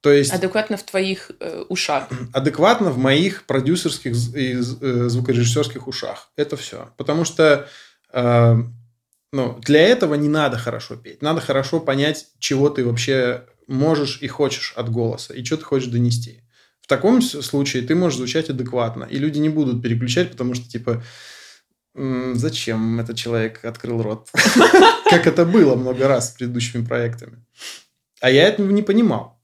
[0.01, 2.09] То есть Адекватно в твоих э, ушах.
[2.33, 6.33] адекватно в моих продюсерских и э, звукорежиссерских ушах.
[6.35, 6.93] Это все.
[6.97, 7.69] Потому что
[8.13, 8.57] э,
[9.33, 11.23] ну, для этого не надо хорошо петь.
[11.23, 15.91] Надо хорошо понять, чего ты вообще можешь и хочешь от голоса, и что ты хочешь
[15.93, 16.43] донести.
[16.81, 20.91] В таком случае ты можешь звучать адекватно, и люди не будут переключать, потому что, типа,
[20.91, 21.03] «М,
[21.95, 24.29] зачем этот человек открыл рот?
[25.11, 27.45] Как это было много раз с предыдущими проектами.
[28.21, 29.41] А я этого не понимал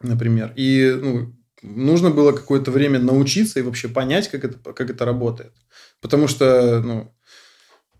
[0.00, 0.52] например.
[0.56, 5.52] И ну, нужно было какое-то время научиться и вообще понять, как это, как это работает.
[6.00, 7.14] Потому что ну,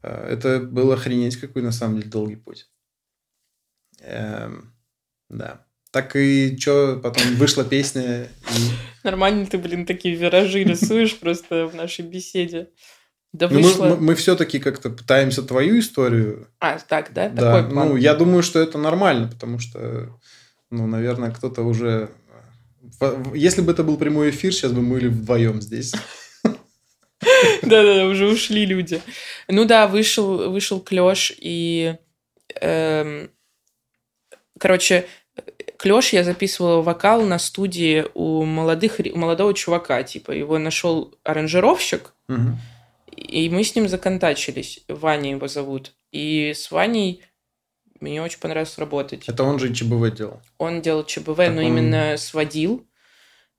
[0.03, 2.69] э, это был охренеть какой на самом деле долгий путь.
[4.01, 4.75] Эм,
[5.29, 5.65] да.
[5.91, 8.25] Так и что, потом вышла песня.
[8.25, 12.71] и- Нормально ты, блин, такие виражи рисуешь просто в нашей беседе.
[13.33, 13.97] Да Ну, вышло...
[14.01, 16.49] мы, все-таки как-то пытаемся твою историю.
[16.61, 17.29] А, так, да?
[17.29, 17.89] Да, Такой план.
[17.91, 20.09] ну, я думаю, что это нормально, потому что,
[20.71, 22.09] ну, наверное, кто-то уже...
[23.01, 25.93] в- Если бы это был прямой эфир, сейчас бы мы были вдвоем здесь.
[27.63, 29.01] Да-да-да, уже ушли люди.
[29.49, 31.97] Ну да, вышел, вышел Клёш, и...
[32.61, 33.31] эм,
[34.59, 35.07] короче,
[35.79, 40.03] Клёш я записывала вокал на студии у, молодых, у молодого чувака.
[40.03, 42.59] Типа, его нашел аранжировщик, Мгм.
[43.19, 44.85] И мы с ним законтачились.
[44.89, 45.95] Ваня его зовут.
[46.13, 47.23] И с Ваней
[48.01, 49.29] мне очень понравилось работать.
[49.29, 50.41] Это он же ЧБВ делал.
[50.59, 52.87] Он делал ЧБВ, Так но он- именно сводил.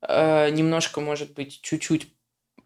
[0.01, 2.07] Э, немножко, может быть, чуть-чуть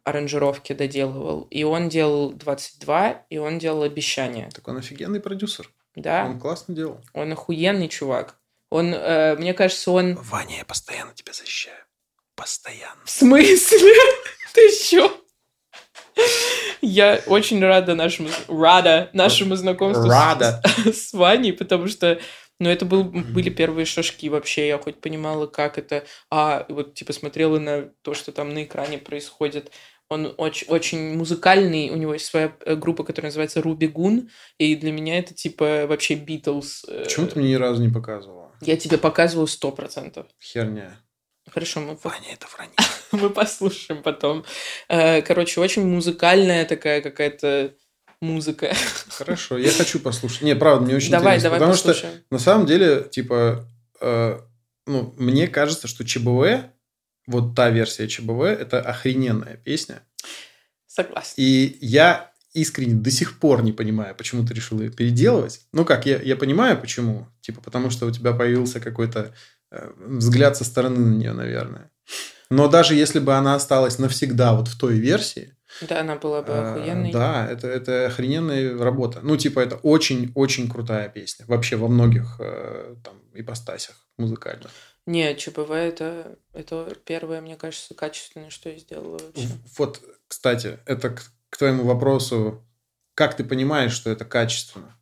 [0.03, 1.47] аранжировки доделывал.
[1.49, 4.49] И он делал 22, и он делал обещания.
[4.53, 5.69] Так он офигенный продюсер.
[5.95, 6.99] Да, Он классно делал.
[7.13, 8.37] он охуенный чувак.
[8.69, 10.15] Он, э, мне кажется, он...
[10.15, 11.77] Ваня, я постоянно тебя защищаю.
[12.35, 12.99] Постоянно.
[13.05, 13.93] В смысле?
[14.53, 15.15] Ты чё?
[16.93, 18.29] Я очень рада нашему...
[18.47, 20.61] Рада нашему знакомству с- Рада.
[20.85, 22.19] с, с Ваней, потому что
[22.59, 24.67] ну, это был, были первые шажки вообще.
[24.67, 26.05] Я хоть понимала, как это...
[26.29, 29.71] А, вот, типа, смотрела на то, что там на экране происходит.
[30.09, 34.29] Он очень, очень музыкальный, у него есть своя э, группа, которая называется Руби Гун,
[34.59, 36.85] и для меня это, типа, вообще Битлз.
[36.87, 38.51] э, Почему ты мне ни разу не показывала?
[38.61, 40.27] Я тебе показываю сто процентов.
[40.41, 40.99] Херня.
[41.51, 42.75] Хорошо, мы Ваня, это вранье.
[43.11, 44.45] мы послушаем потом.
[44.87, 47.73] Э, Короче, очень музыкальная такая какая-то
[48.21, 48.73] музыка.
[49.09, 50.41] Хорошо, я хочу послушать.
[50.41, 51.49] Не, правда, мне очень давай, интересно.
[51.49, 52.23] давай потому что послушаем.
[52.31, 53.67] на самом деле, типа,
[54.01, 54.39] э,
[54.87, 56.65] ну, мне кажется, что ЧБВ,
[57.27, 60.01] вот та версия ЧБВ, это охрененная песня.
[60.87, 61.33] Согласна.
[61.41, 65.61] И я искренне до сих пор не понимаю, почему ты решил ее переделывать.
[65.73, 67.27] Ну как, я, я понимаю, почему.
[67.41, 69.33] Типа, потому что у тебя появился какой-то
[69.97, 71.91] взгляд со стороны на нее, наверное.
[72.49, 76.53] Но даже если бы она осталась навсегда вот в той версии, Да, она была бы
[76.53, 77.11] э, охуенной.
[77.11, 79.21] да, это, это охрененная работа.
[79.23, 81.45] Ну, типа, это очень-очень крутая песня.
[81.47, 84.69] Вообще во многих э, там ипостасях музыкальных.
[85.05, 89.47] Не, ЧБВ это, это первое, мне кажется, качественное, что я сделала вообще.
[89.77, 92.63] Вот, кстати, это к, к твоему вопросу,
[93.15, 94.95] как ты понимаешь, что это качественно?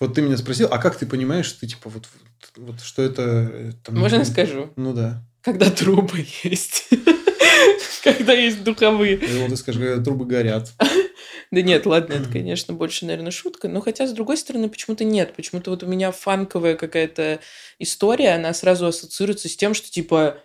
[0.00, 2.08] Вот ты меня спросил, а как ты понимаешь, что ты типа вот,
[2.56, 3.50] вот, вот что это...
[3.52, 4.70] э, там, Можно я ну, скажу?
[4.76, 5.22] Ну да.
[5.42, 6.88] Когда трубы есть.
[8.02, 9.18] Когда есть духовые.
[9.18, 10.72] Вот ты скажешь, когда трубы горят.
[11.52, 13.68] Да нет, ладно, это, конечно, больше, наверное, шутка.
[13.68, 15.34] Но хотя, с другой стороны, почему-то нет.
[15.34, 17.40] Почему-то вот у меня фанковая какая-то
[17.80, 20.38] история, она сразу ассоциируется с тем, что типа,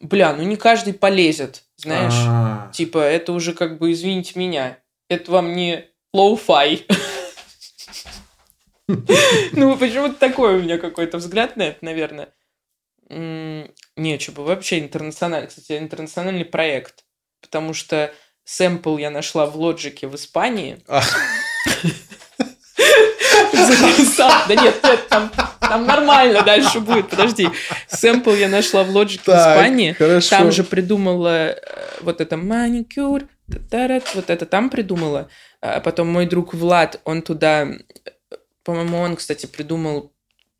[0.00, 2.14] бля, ну не каждый полезет, знаешь.
[2.16, 4.78] А, Типа, это уже как бы, извините меня,
[5.08, 6.86] это вам не lo-fi.
[9.52, 12.32] Ну, почему-то такой у меня какой-то взгляд на это, наверное.
[13.08, 17.04] Не, бы, вообще интернациональный, кстати, интернациональный проект.
[17.40, 18.12] Потому что
[18.44, 20.82] сэмпл я нашла в Logic е в Испании.
[20.88, 21.02] а,
[23.52, 24.30] Записал.
[24.48, 25.30] Да нет, нет, там,
[25.60, 27.48] там нормально дальше будет, подожди.
[27.88, 29.92] Сэмпл я нашла в Logic в Испании.
[29.92, 30.30] хорошо.
[30.30, 31.56] Там же придумала э,
[32.00, 33.24] вот это маникюр,
[34.14, 35.28] вот это там придумала.
[35.60, 37.68] А потом мой друг Влад, он туда,
[38.64, 40.12] по-моему, он, кстати, придумал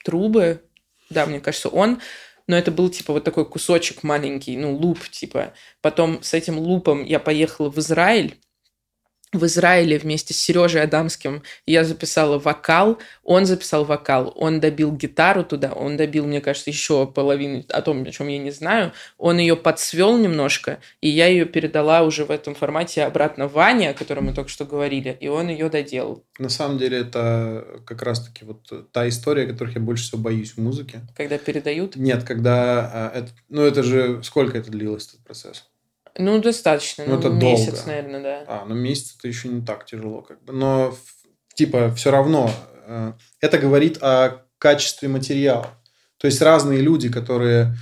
[0.04, 0.62] трубы.
[1.10, 2.00] Да, мне кажется, он.
[2.46, 5.54] Но это был типа вот такой кусочек маленький, ну, луп, типа.
[5.80, 8.40] Потом с этим лупом я поехала в Израиль.
[9.32, 15.42] В Израиле вместе с Сережей Адамским я записала вокал, он записал вокал, он добил гитару
[15.42, 18.92] туда, он добил, мне кажется, еще половину о том, о чем я не знаю.
[19.16, 23.94] Он ее подсвел немножко, и я ее передала уже в этом формате обратно Ване, о
[23.94, 26.24] котором мы только что говорили, и он ее доделал.
[26.38, 30.58] На самом деле это как раз-таки вот та история, которых я больше всего боюсь в
[30.58, 31.00] музыке.
[31.16, 32.90] Когда передают, Нет, когда...
[32.92, 34.22] а, это, ну, это же...
[34.22, 35.71] Сколько это длилось, этот процесс?
[36.18, 37.86] Ну, достаточно, Ну, ну, это месяц, долго.
[37.86, 38.44] наверное, да.
[38.46, 40.52] А, ну месяц это еще не так тяжело, как бы.
[40.52, 40.94] Но
[41.54, 42.50] типа все равно
[42.86, 45.70] э, это говорит о качестве материала.
[46.18, 47.74] То есть разные люди, которые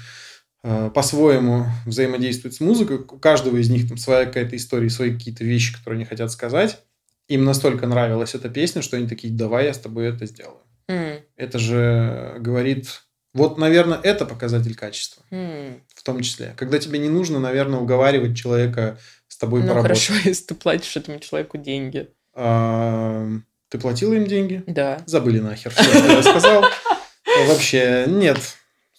[0.62, 5.45] э, по-своему взаимодействуют с музыкой, у каждого из них там своя какая-то история, свои какие-то
[5.45, 6.78] вещи, которые они хотят сказать.
[7.28, 10.62] Им настолько нравилась эта песня, что они такие, давай я с тобой это сделаю.
[10.89, 13.03] М, Это же говорит...
[13.33, 15.81] Вот, наверное, это показатель качества м.
[15.95, 16.53] в том числе.
[16.57, 20.05] Когда тебе не нужно, наверное, уговаривать человека с тобой Ну, поработать.
[20.05, 22.09] хорошо, если ты платишь этому человеку деньги.
[22.35, 23.28] А,
[23.68, 24.64] Ты платила им деньги?
[24.66, 25.03] Да.
[25.07, 26.64] Забыли нахер, все, что я сказал.
[27.47, 28.39] Вообще, нет.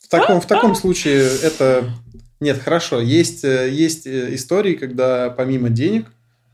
[0.02, 1.92] В таком, в таком случае это...
[2.40, 3.00] Нет, хорошо.
[3.02, 6.08] Есть, э, есть э, истории, когда помимо денег,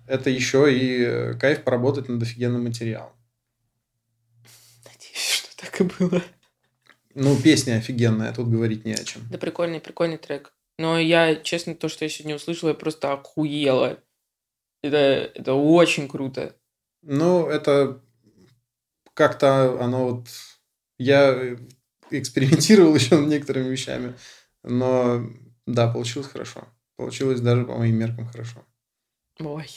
[0.08, 3.14] это еще и э, кайф поработать над офигенным материалом.
[4.86, 6.22] Надеюсь, что так и было.
[7.20, 9.24] Ну, песня офигенная, тут говорить не о чем.
[9.32, 10.54] Да прикольный, прикольный трек.
[10.78, 14.00] Но я, честно, то, что я сегодня услышала, я просто охуела.
[14.84, 14.98] Это,
[15.34, 16.56] это очень круто.
[17.02, 18.00] Ну, это
[19.16, 20.28] как-то оно вот...
[21.00, 21.58] Я
[22.12, 24.14] экспериментировал еще над некоторыми вещами,
[24.64, 25.28] но
[25.66, 26.68] да, получилось хорошо.
[26.98, 28.64] Получилось даже по моим меркам хорошо.
[29.40, 29.68] Ой.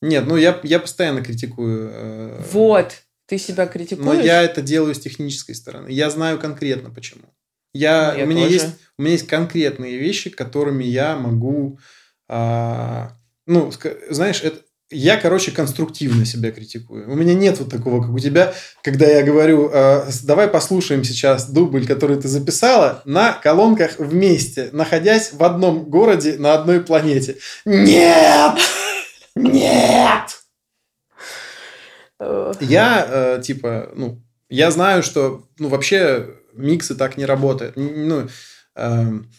[0.00, 1.90] Нет, ну я, я постоянно критикую.
[1.92, 3.02] э, Вот.
[3.28, 4.24] Ты себя Но критикуешь?
[4.24, 5.88] я это делаю с технической стороны.
[5.90, 7.22] Я знаю конкретно почему.
[7.74, 8.54] Я, Ну, я у, меня тоже.
[8.54, 8.66] есть,
[8.98, 11.78] у меня есть конкретные вещи, которыми я могу...
[12.28, 13.12] а,
[13.46, 13.70] ну,
[14.10, 14.60] знаешь, это,
[14.90, 17.10] я, короче, конструктивно себя критикую.
[17.10, 21.50] У меня нет вот такого, как у тебя, когда я говорю, с- давай послушаем сейчас
[21.50, 27.36] дубль, который ты записала, на колонках вместе, находясь в одном городе на одной планете.
[27.66, 28.54] Нет!
[29.34, 30.40] Нет!
[32.20, 37.76] Э, Я, э, типа, ну, я знаю, что, ну, вообще миксы так не работают.
[37.76, 38.28] Ну,
[38.74, 39.30] эм,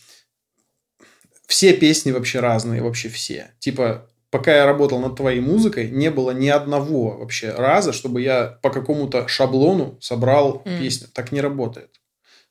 [1.47, 3.51] все песни вообще разные, вообще все.
[3.59, 8.59] Типа, пока я работал над твоей музыкой, не было ни одного вообще раза, чтобы я
[8.61, 10.80] по какому-то шаблону собрал М.
[10.80, 11.07] песню.
[11.13, 11.99] Так не работает.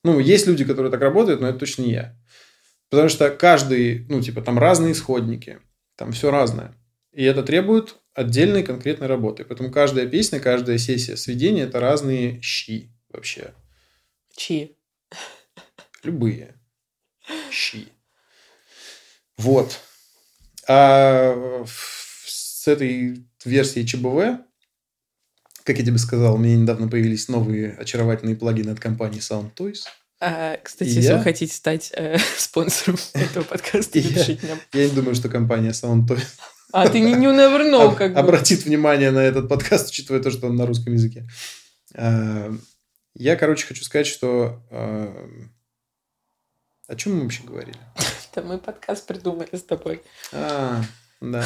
[0.05, 2.17] Ну, есть люди, которые так работают, но это точно не я.
[2.91, 5.59] Потому что каждый, ну, типа, там разные исходники,
[5.97, 6.73] там все разное.
[7.19, 9.45] И это требует отдельной конкретной работы.
[9.45, 13.55] Поэтому каждая песня, каждая сессия сведения– это разные щи вообще.
[14.37, 14.77] Чьи?
[16.05, 16.55] Любые
[17.51, 17.89] щи.
[19.37, 19.81] Вот.
[20.69, 24.41] А с этой версией ЧБВ,
[25.65, 29.81] как я тебе сказал, у меня недавно появились новые очаровательные плагины от компании Sound Toys.
[30.21, 34.61] А, кстати, И если я- вы хотите стать э, спонсором этого подкаста, напишите нам.
[34.73, 36.23] Я не думаю, что компания Sound Toys
[36.73, 38.19] А ты не, не never know, как бы.
[38.21, 41.27] обратит внимание на этот подкаст, учитывая то, что он на русском языке.
[41.95, 42.53] А,
[43.15, 44.63] Я, короче, хочу сказать, что...
[44.71, 45.29] а,
[46.87, 47.79] О чем мы вообще говорили?
[48.35, 50.03] Да мы подкаст придумали с тобой.
[50.33, 50.83] А,
[51.21, 51.45] да.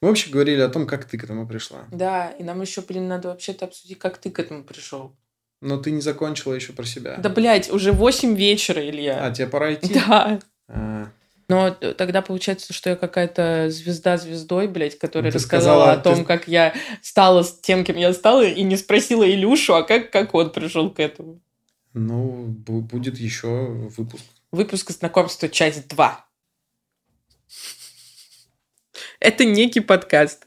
[0.00, 1.84] Мы вообще говорили о том, как ты к этому пришла.
[1.90, 5.14] Да, и нам еще, блин, надо вообще-то обсудить, как ты к этому пришел.
[5.60, 7.16] Но ты не закончила еще про себя.
[7.18, 9.26] Да, блядь, уже 8 вечера, Илья.
[9.26, 9.92] А, тебе пора идти?
[10.08, 10.40] Да.
[10.68, 11.08] А,
[11.52, 16.02] Но тогда получается, что я какая-то звезда звездой, блядь, которая Ну, ты рассказала сказала, о
[16.02, 20.10] том, ты- как я стала тем, кем я стала, и не спросила Илюшу, а как,
[20.10, 21.40] как он пришел к этому.
[21.94, 23.48] Ну, бу- будет еще
[23.96, 24.24] выпуск.
[24.50, 26.26] Выпуск знакомства, часть 2.
[29.20, 30.46] Это некий подкаст.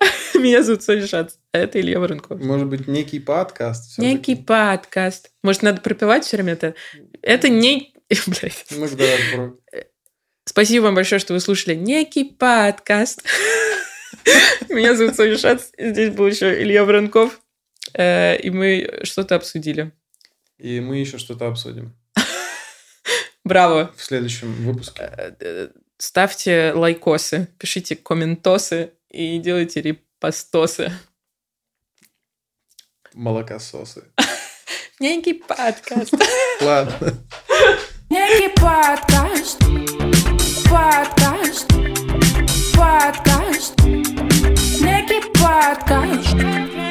[0.34, 2.40] Меня зовут Соня Шац, а это Илья Воронков.
[2.40, 3.98] Может быть, некий подкаст.
[3.98, 5.30] Некий подкаст.
[5.42, 6.74] Может, надо пропевать все время это?
[7.22, 7.94] Это не...
[8.26, 8.64] Блядь.
[8.70, 9.56] Ну, давай, про-
[10.44, 13.22] Спасибо вам большое, что вы слушали некий подкаст.
[14.68, 17.40] Меня зовут Соня Шац, и здесь был еще Илья Воронков,
[17.94, 19.92] Э, и мы что-то обсудили.
[20.58, 21.96] И мы еще что-то обсудим
[23.44, 23.92] Браво!
[23.96, 25.02] в следующем выпуске.
[25.02, 25.68] Э, э,
[25.98, 30.92] Ставьте лайкосы, пишите комментосы и делайте репостосы.
[33.12, 34.04] Молокососы.
[35.00, 36.14] Некий подкаст.
[36.60, 37.18] Ладно.
[38.08, 40.19] Некий подкаст.
[40.70, 41.66] подкаст,
[42.76, 43.74] подкаст,
[44.80, 46.36] некий подкаст,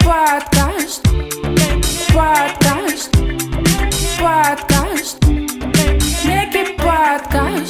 [0.04, 1.02] подкаст,
[2.14, 3.12] подкаст,
[4.20, 5.26] подкаст,
[6.26, 7.69] некий подкаст.